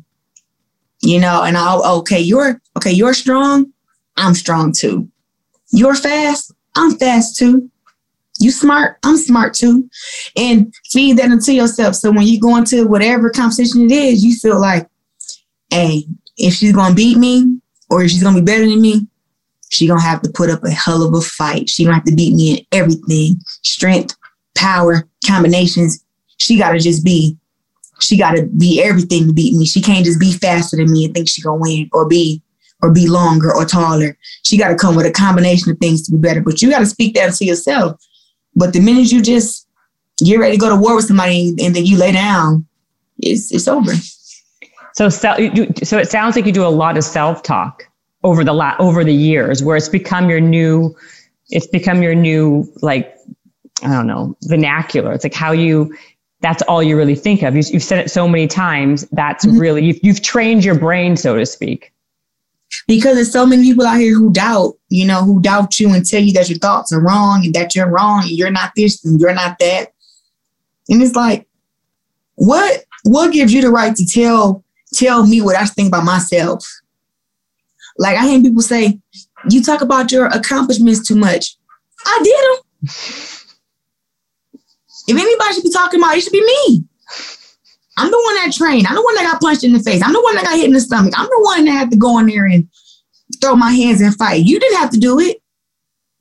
[1.03, 3.73] You know, and I'll okay, you're okay, you're strong,
[4.17, 5.09] I'm strong too.
[5.73, 7.71] You're fast, I'm fast too.
[8.41, 9.89] You smart, I'm smart too.
[10.37, 11.95] And feed that into yourself.
[11.95, 14.89] So when you go into whatever competition it is, you feel like,
[15.71, 16.05] hey,
[16.39, 17.61] if she's gonna beat me
[17.91, 19.07] or if she's gonna be better than me,
[19.69, 21.69] she gonna have to put up a hell of a fight.
[21.69, 23.37] She gonna have to beat me in everything.
[23.63, 24.17] Strength,
[24.57, 26.03] power, combinations.
[26.39, 27.37] She gotta just be,
[28.01, 29.67] she gotta be everything to beat me.
[29.67, 32.43] She can't just be faster than me and think she gonna win or be
[32.83, 34.17] or be longer or taller.
[34.43, 36.41] She got to come with a combination of things to be better.
[36.41, 38.01] But you got to speak that to yourself.
[38.55, 39.67] But the minute you just
[40.25, 42.67] get ready to go to war with somebody and then you lay down,
[43.19, 43.93] it's it's over.
[44.95, 47.85] So so it sounds like you do a lot of self talk
[48.23, 50.95] over the la- over the years, where it's become your new,
[51.51, 53.17] it's become your new like
[53.83, 55.13] I don't know vernacular.
[55.13, 55.95] It's like how you.
[56.43, 57.55] That's all you really think of.
[57.55, 59.07] You, have said it so many times.
[59.13, 59.59] That's mm-hmm.
[59.59, 61.93] really you've, you've trained your brain, so to speak
[62.87, 66.07] because there's so many people out here who doubt, you know, who doubt you and
[66.07, 69.05] tell you that your thoughts are wrong and that you're wrong and you're not this
[69.05, 69.93] and you're not that.
[70.89, 71.47] And it's like,
[72.35, 74.65] what what gives you the right to tell
[74.95, 76.65] tell me what I think about myself?
[77.99, 78.99] Like I hear people say,
[79.49, 81.57] you talk about your accomplishments too much.
[82.05, 82.91] I did them.
[85.09, 86.85] if anybody should be talking about it, it should be me.
[88.01, 88.87] I'm the one that trained.
[88.87, 90.03] I'm the one that got punched in the face.
[90.03, 91.13] I'm the one that got hit in the stomach.
[91.17, 92.67] I'm the one that had to go in there and
[93.43, 94.47] throw my hands and fight.
[94.47, 95.43] You didn't have to do it.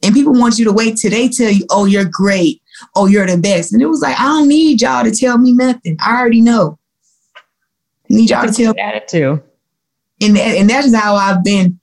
[0.03, 2.61] And people want you to wait till they tell you, oh, you're great.
[2.95, 3.71] Oh, you're the best.
[3.71, 5.97] And it was like, I don't need y'all to tell me nothing.
[6.01, 6.77] I already know.
[7.37, 7.41] I
[8.09, 8.81] need y'all to tell me.
[8.81, 9.41] Attitude.
[10.21, 11.79] And, and that's how I've been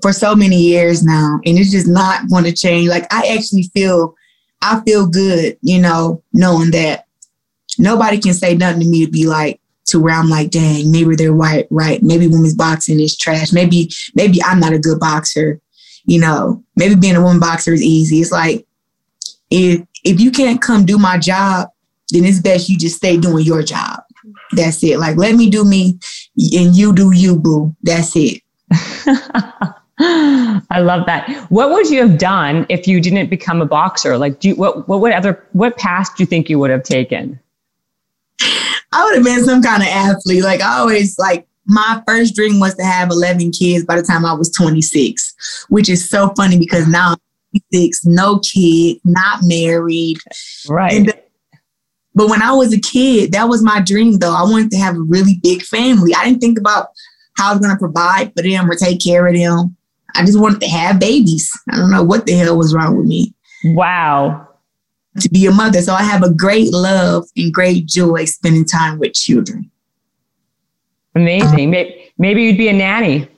[0.00, 1.40] for so many years now.
[1.44, 2.88] And it's just not going to change.
[2.88, 4.14] Like I actually feel,
[4.62, 7.05] I feel good, you know, knowing that
[7.78, 11.14] nobody can say nothing to me to be like to where I'm like, dang, maybe
[11.14, 12.02] they're white, right.
[12.02, 13.52] Maybe women's boxing is trash.
[13.52, 15.60] Maybe, maybe I'm not a good boxer.
[16.04, 18.20] You know, maybe being a woman boxer is easy.
[18.20, 18.66] It's like
[19.50, 21.68] if if you can't come do my job,
[22.10, 24.02] then it's best you just stay doing your job.
[24.52, 24.98] That's it.
[24.98, 25.98] Like let me do me
[26.36, 27.74] and you do you, boo.
[27.82, 28.42] That's it.
[29.98, 31.46] I love that.
[31.48, 34.18] What would you have done if you didn't become a boxer?
[34.18, 36.82] Like, do you, what what would other what path do you think you would have
[36.82, 37.40] taken?
[38.96, 40.42] I would have been some kind of athlete.
[40.42, 44.24] Like I always like my first dream was to have 11 kids by the time
[44.24, 50.16] I was 26, which is so funny because now I'm 26, no kid, not married.
[50.66, 50.94] Right.
[50.94, 51.14] And,
[52.14, 54.34] but when I was a kid, that was my dream though.
[54.34, 56.14] I wanted to have a really big family.
[56.14, 56.88] I didn't think about
[57.36, 59.76] how I was going to provide for them or take care of them.
[60.14, 61.50] I just wanted to have babies.
[61.70, 63.34] I don't know what the hell was wrong with me.
[63.62, 64.45] Wow
[65.20, 65.80] to be a mother.
[65.80, 69.70] So I have a great love and great joy spending time with children.
[71.14, 71.70] Amazing.
[71.70, 73.28] Maybe, maybe you'd be a nanny.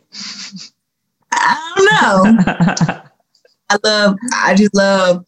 [1.32, 3.02] I don't know.
[3.70, 5.26] I love, I just love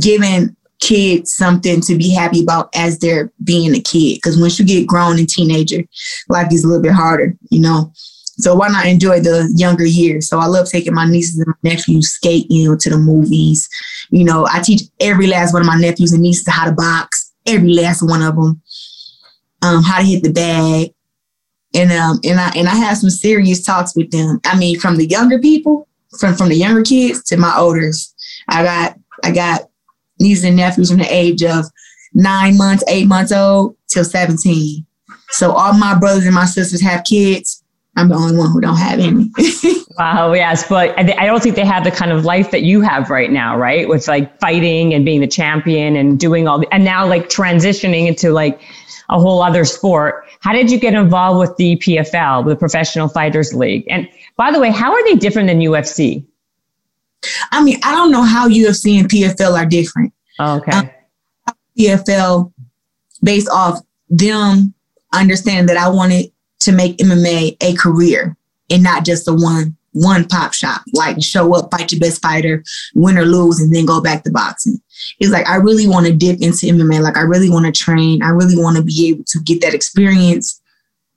[0.00, 4.16] giving kids something to be happy about as they're being a kid.
[4.16, 5.82] Because once you get grown and teenager,
[6.28, 7.92] life is a little bit harder, you know.
[8.38, 10.28] So why not enjoy the younger years?
[10.28, 13.68] So I love taking my nieces and my nephews skating to the movies.
[14.10, 17.32] You know, I teach every last one of my nephews and nieces how to box,
[17.46, 18.62] every last one of them,
[19.62, 20.92] um, how to hit the bag.
[21.74, 24.40] And um and I and I have some serious talks with them.
[24.46, 28.14] I mean, from the younger people, from from the younger kids to my olders.
[28.48, 29.68] I got I got
[30.18, 31.66] nieces and nephews from the age of
[32.14, 34.84] nine months, eight months old till 17.
[35.30, 37.57] So all my brothers and my sisters have kids.
[37.98, 39.30] I'm the only one who don't have any.
[39.98, 43.10] wow, yes, but I don't think they have the kind of life that you have
[43.10, 43.88] right now, right?
[43.88, 48.06] With like fighting and being the champion and doing all, the, and now like transitioning
[48.06, 48.60] into like
[49.08, 50.24] a whole other sport.
[50.40, 53.84] How did you get involved with the PFL, the Professional Fighters League?
[53.90, 56.24] And by the way, how are they different than UFC?
[57.50, 60.12] I mean, I don't know how UFC and PFL are different.
[60.38, 60.70] Oh, okay.
[60.70, 60.90] Um,
[61.76, 62.52] PFL
[63.24, 64.72] based off them
[65.12, 66.30] understand that I wanted
[66.60, 68.36] to make MMA a career
[68.70, 70.82] and not just a one one pop shop.
[70.92, 72.62] Like show up, fight your best fighter,
[72.94, 74.80] win or lose, and then go back to boxing.
[75.18, 77.00] It's like I really want to dip into MMA.
[77.00, 78.22] Like I really want to train.
[78.22, 80.60] I really want to be able to get that experience,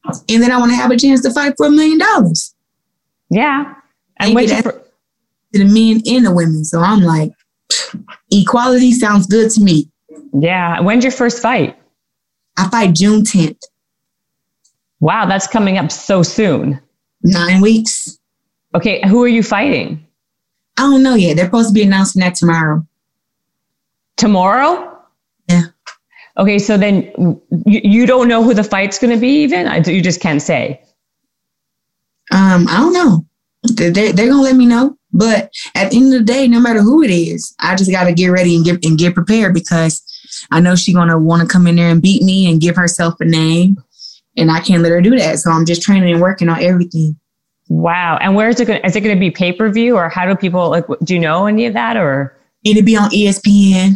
[0.05, 2.55] and then I want to have a chance to fight for a million dollars.
[3.29, 3.75] Yeah,
[4.19, 4.71] and wait for-
[5.53, 6.63] to the men and the women.
[6.63, 7.31] So I'm like,
[8.31, 9.89] equality sounds good to me.
[10.33, 10.79] Yeah.
[10.79, 11.77] When's your first fight?
[12.57, 13.59] I fight June 10th.
[15.01, 16.79] Wow, that's coming up so soon.
[17.23, 18.17] Nine weeks.
[18.73, 20.05] Okay, who are you fighting?
[20.77, 21.35] I don't know yet.
[21.35, 22.85] They're supposed to be announcing that tomorrow.
[24.15, 24.97] Tomorrow?
[25.49, 25.63] Yeah.
[26.37, 27.11] Okay, so then
[27.65, 29.83] you, you don't know who the fight's going to be even?
[29.85, 30.81] You just can't say.
[32.31, 33.25] Um, I don't know.
[33.63, 34.97] They're, they're going to let me know.
[35.13, 38.05] But at the end of the day, no matter who it is, I just got
[38.05, 40.01] to get ready and get and get prepared because
[40.51, 43.19] I know she's gonna want to come in there and beat me and give herself
[43.19, 43.77] a name,
[44.37, 45.39] and I can't let her do that.
[45.39, 47.17] So I'm just training and working on everything.
[47.69, 48.17] Wow!
[48.21, 48.83] And where is it going?
[48.83, 50.85] Is it going to be pay per view, or how do people like?
[51.03, 53.93] Do you know any of that, or it'll be on ESPN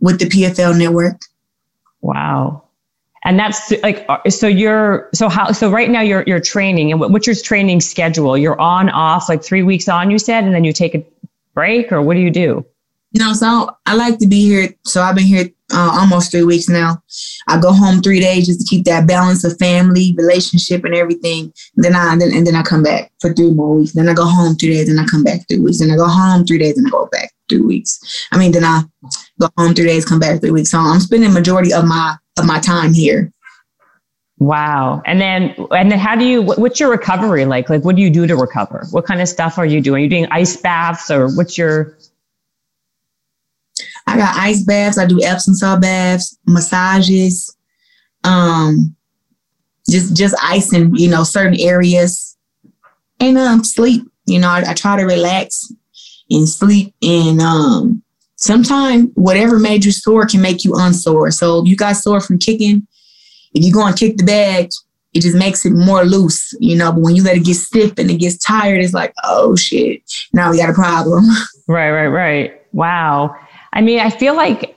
[0.00, 1.20] with the PFL network.
[2.02, 2.62] Wow!
[3.24, 7.26] And that's like so you're so how so right now you're you're training and what's
[7.26, 8.36] your training schedule?
[8.36, 11.04] You're on off like three weeks on you said, and then you take a
[11.54, 12.64] break, or what do you do?
[13.16, 14.68] You know, so I like to be here.
[14.84, 17.02] So I've been here uh, almost three weeks now.
[17.48, 21.50] I go home three days just to keep that balance of family, relationship, and everything.
[21.76, 23.92] And then I then, and then I come back for three more weeks.
[23.92, 25.78] Then I go home three days, Then I come back three weeks.
[25.78, 28.28] Then I go home three days, and I go back three weeks.
[28.32, 28.82] I mean, then I
[29.40, 30.70] go home three days, come back three weeks.
[30.72, 33.32] So I'm spending majority of my of my time here.
[34.38, 35.00] Wow.
[35.06, 37.70] And then, and then how do you, what's your recovery like?
[37.70, 38.86] Like, what do you do to recover?
[38.90, 39.96] What kind of stuff are you doing?
[39.96, 41.96] Are you doing ice baths or what's your,
[44.06, 44.98] I got ice baths.
[44.98, 47.56] I do Epsom salt baths, massages,
[48.24, 48.94] um,
[49.88, 52.36] just just icing, you know, certain areas,
[53.20, 54.04] and um, sleep.
[54.26, 55.72] You know, I, I try to relax
[56.30, 58.02] and sleep, and um,
[58.36, 61.30] sometimes whatever made you sore can make you unsore.
[61.30, 62.86] So you got sore from kicking.
[63.54, 64.70] If you go and kick the bag,
[65.14, 66.92] it just makes it more loose, you know.
[66.92, 70.02] But when you let it get stiff and it gets tired, it's like, oh shit,
[70.32, 71.24] now we got a problem.
[71.68, 72.62] Right, right, right.
[72.72, 73.34] Wow.
[73.76, 74.74] I mean, I feel like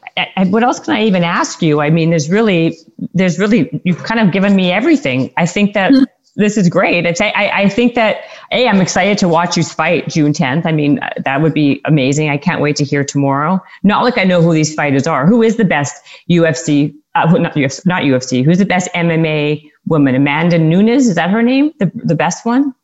[0.47, 1.79] what else can I even ask you?
[1.79, 2.77] I mean, there's really,
[3.13, 5.31] there's really, you've kind of given me everything.
[5.37, 6.03] I think that mm-hmm.
[6.35, 7.05] this is great.
[7.05, 10.65] It's, I, I think that, A, I'm excited to watch you fight June 10th.
[10.65, 12.29] I mean, that would be amazing.
[12.29, 13.63] I can't wait to hear tomorrow.
[13.83, 15.25] Not like I know who these fighters are.
[15.25, 20.13] Who is the best UFC, uh, not, UFC, not UFC, who's the best MMA woman?
[20.13, 21.71] Amanda Nunes, is that her name?
[21.79, 22.75] The, the best one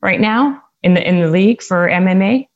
[0.00, 2.46] right now in the, in the league for MMA?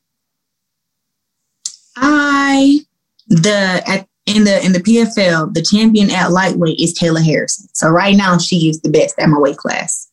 [1.96, 2.80] I
[3.28, 7.68] the at in the in the PFL, the champion at lightweight is Kayla Harrison.
[7.72, 10.08] So right now she is the best at my weight class.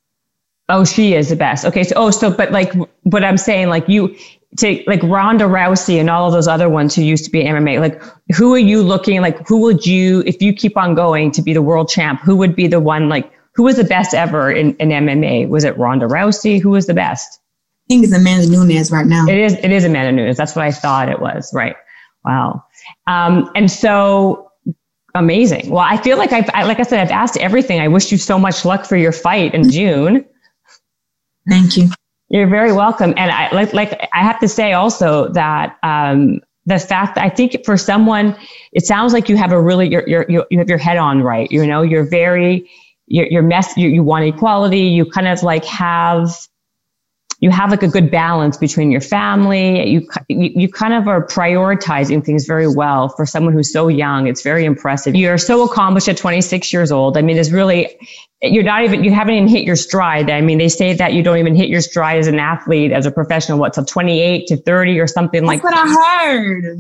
[0.70, 1.66] Oh, she is the best.
[1.66, 2.74] Okay, so oh, so but like
[3.04, 4.16] what I'm saying, like you
[4.56, 7.80] take like Ronda Rousey and all of those other ones who used to be MMA.
[7.80, 8.02] Like,
[8.36, 9.48] who are you looking like?
[9.48, 12.56] Who would you, if you keep on going to be the world champ, who would
[12.56, 13.32] be the one like?
[13.54, 15.50] Who was the best ever in, in MMA?
[15.50, 16.62] Was it Ronda Rousey?
[16.62, 17.40] Who was the best?
[17.88, 19.26] I think it's Amanda Nunes right now.
[19.28, 19.54] It is.
[19.54, 20.36] It is Amanda Nunes.
[20.36, 21.54] That's what I thought it was.
[21.54, 21.78] Right.
[22.26, 22.66] Wow.
[23.08, 24.52] Um, and so
[25.16, 25.70] amazing.
[25.70, 27.80] Well, I feel like I've, I, like I said, I've asked everything.
[27.80, 30.26] I wish you so much luck for your fight in June.
[31.48, 31.90] Thank you.
[32.28, 33.14] You're very welcome.
[33.16, 37.30] And I like, like I have to say also that, um, the fact that I
[37.30, 38.36] think for someone,
[38.74, 41.50] it sounds like you have a really, you're, you're, you have your head on right.
[41.50, 42.70] You know, you're very,
[43.06, 44.82] you're, you're mess, you, you want equality.
[44.82, 46.30] You kind of like have,
[47.40, 49.88] you have like a good balance between your family.
[49.88, 54.28] You, you, you kind of are prioritizing things very well for someone who's so young.
[54.28, 55.16] It's very impressive.
[55.16, 57.16] You're so accomplished at 26 years old.
[57.16, 57.96] I mean, it's really,
[58.42, 60.32] you're not even, you haven't even hit your stride.
[60.32, 63.06] I mean, they say that you don't even hit your stride as an athlete, as
[63.06, 65.62] a professional, what's up 28 to 30 or something like.
[65.62, 66.80] That's what I heard.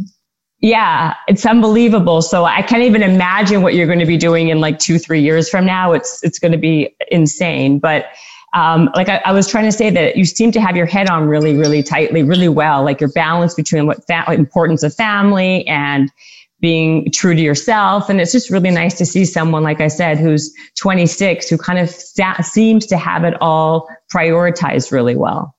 [0.59, 2.23] yeah, it's unbelievable.
[2.23, 5.21] So I can't even imagine what you're going to be doing in like two, three
[5.21, 5.93] years from now.
[5.93, 7.77] It's it's going to be insane.
[7.77, 8.07] But
[8.53, 11.09] um, like I, I, was trying to say that you seem to have your head
[11.09, 12.83] on really, really tightly, really well.
[12.83, 16.11] Like your balance between what fa- importance of family and
[16.59, 18.09] being true to yourself.
[18.09, 21.77] And it's just really nice to see someone, like I said, who's 26, who kind
[21.77, 25.57] of sa- seems to have it all prioritized really well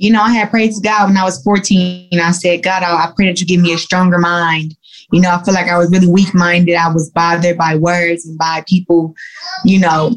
[0.00, 2.08] you know, I had prayed to God when I was 14.
[2.18, 4.74] I said, God, I pray that you give me a stronger mind.
[5.12, 6.74] You know, I feel like I was really weak minded.
[6.74, 9.14] I was bothered by words and by people,
[9.62, 10.16] you know,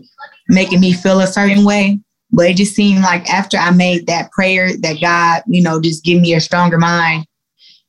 [0.54, 2.00] making me feel a certain way.
[2.32, 6.04] But it just seemed like after I made that prayer that God, you know, just
[6.04, 7.28] give me a stronger mind.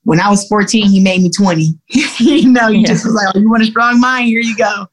[0.03, 1.73] When I was 14, he made me 20.
[2.19, 2.89] you know, you yeah.
[2.89, 4.27] just was like, oh, you want a strong mind?
[4.27, 4.87] Here you go.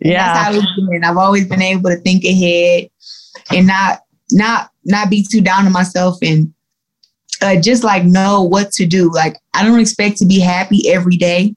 [0.00, 0.32] Yeah.
[0.32, 1.04] that's how it's been.
[1.04, 2.90] I've always been able to think ahead
[3.50, 4.00] and not
[4.32, 6.52] not not be too down on myself and
[7.42, 9.10] uh, just like know what to do.
[9.12, 11.54] Like I don't expect to be happy every day,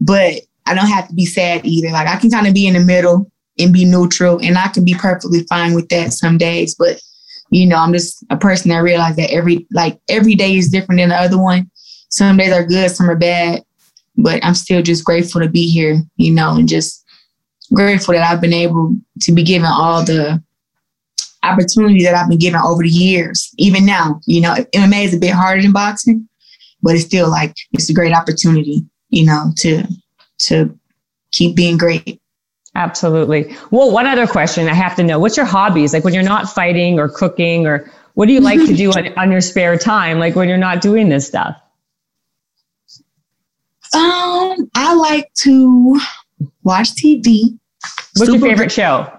[0.00, 1.90] but I don't have to be sad either.
[1.90, 4.84] Like I can kind of be in the middle and be neutral, and I can
[4.84, 6.74] be perfectly fine with that some days.
[6.74, 7.00] But
[7.50, 11.00] you know, I'm just a person that realizes that every like every day is different
[11.00, 11.70] than the other one.
[12.10, 13.62] Some days are good, some are bad,
[14.16, 16.00] but I'm still just grateful to be here.
[16.16, 17.04] You know, and just
[17.72, 20.42] grateful that I've been able to be given all the
[21.42, 23.50] opportunity that I've been given over the years.
[23.58, 26.28] Even now, you know, MMA is a bit harder than boxing,
[26.82, 29.84] but it's still like it's a great opportunity, you know, to
[30.38, 30.78] to
[31.32, 32.20] keep being great.
[32.76, 33.56] Absolutely.
[33.70, 35.94] Well, one other question I have to know: What's your hobbies?
[35.94, 39.12] Like when you're not fighting or cooking, or what do you like to do on,
[39.16, 40.18] on your spare time?
[40.18, 41.56] Like when you're not doing this stuff.
[43.94, 45.98] Um, I like to
[46.64, 47.58] watch TV.
[48.16, 49.10] What's Super your favorite show?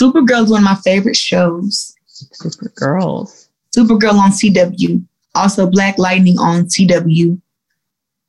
[0.00, 1.96] Supergirl is one of my favorite shows.
[2.40, 3.48] Supergirls.
[3.76, 5.04] Supergirl on CW.
[5.34, 7.40] Also Black Lightning on CW.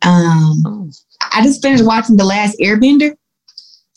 [0.01, 0.89] Um, oh.
[1.33, 3.15] I just finished watching The Last Airbender.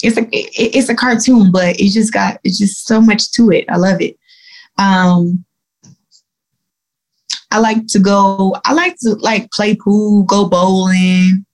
[0.02, 3.50] It's a it, it's a cartoon, but it just got it's just so much to
[3.50, 3.64] it.
[3.68, 4.16] I love it.
[4.78, 5.44] Um,
[7.50, 8.56] I like to go.
[8.64, 11.44] I like to like play pool, go bowling.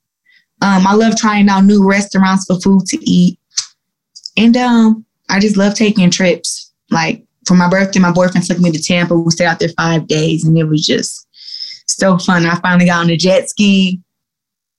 [0.62, 3.38] Um, I love trying out new restaurants for food to eat,
[4.36, 6.72] and um, I just love taking trips.
[6.90, 9.16] Like for my birthday, my boyfriend took me to Tampa.
[9.16, 11.26] We stayed out there five days and it was just
[11.86, 12.47] so fun.
[12.47, 14.01] I finally got on a jet ski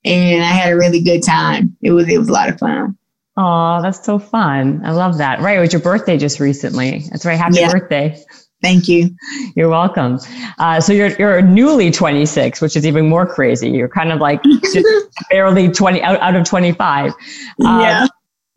[0.03, 1.75] and I had a really good time.
[1.81, 2.97] It was it was a lot of fun.
[3.37, 4.81] Oh, that's so fun.
[4.85, 5.41] I love that.
[5.41, 5.57] Right.
[5.57, 7.03] It was your birthday just recently.
[7.11, 7.37] That's right.
[7.37, 7.71] Happy yeah.
[7.71, 8.23] birthday.
[8.61, 9.15] Thank you.
[9.55, 10.19] You're welcome.
[10.57, 13.69] Uh, so you're you're newly 26, which is even more crazy.
[13.69, 14.41] You're kind of like
[14.73, 14.87] just
[15.29, 17.11] barely 20 out, out of 25.
[17.11, 17.15] Um,
[17.59, 18.07] yeah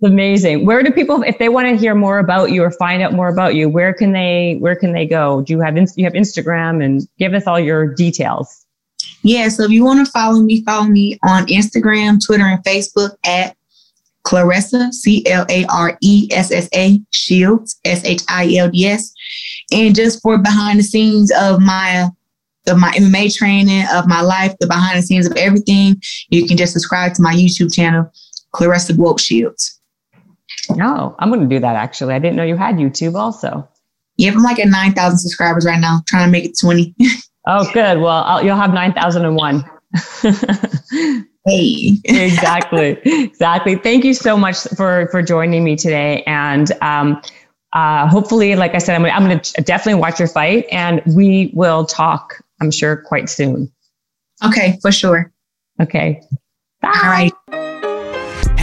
[0.03, 0.65] amazing.
[0.65, 3.29] Where do people, if they want to hear more about you or find out more
[3.29, 5.43] about you, where can they, where can they go?
[5.43, 8.65] Do you have, you have Instagram and give us all your details?
[9.23, 9.49] Yeah.
[9.49, 13.57] So if you want to follow me, follow me on Instagram, Twitter, and Facebook at
[14.29, 18.87] Claressa, C L A R E S S A Shields, S H I L D
[18.87, 19.13] S.
[19.73, 22.09] And just for behind the scenes of my
[22.67, 25.97] of my MMA training, of my life, the behind the scenes of everything,
[26.29, 28.13] you can just subscribe to my YouTube channel,
[28.55, 29.81] Claressa GWOAT Shields.
[30.77, 32.13] No, I'm going to do that actually.
[32.13, 33.67] I didn't know you had YouTube also.
[34.19, 36.95] Yeah, I'm like at 9,000 subscribers right now, trying to make it 20.
[37.47, 37.99] oh, good.
[37.99, 39.65] Well, I'll, you'll have 9,001.
[41.49, 41.97] hey.
[42.05, 42.99] exactly.
[43.39, 43.77] Exactly.
[43.77, 46.23] Thank you so much for, for joining me today.
[46.25, 47.23] And, um,
[47.73, 51.53] uh, hopefully, like I said, I'm, I'm going to definitely watch your fight and we
[51.55, 53.71] will talk, I'm sure, quite soon.
[54.45, 55.33] Okay, for sure.
[55.81, 56.21] Okay.
[56.81, 56.93] Bye.
[57.03, 57.68] All right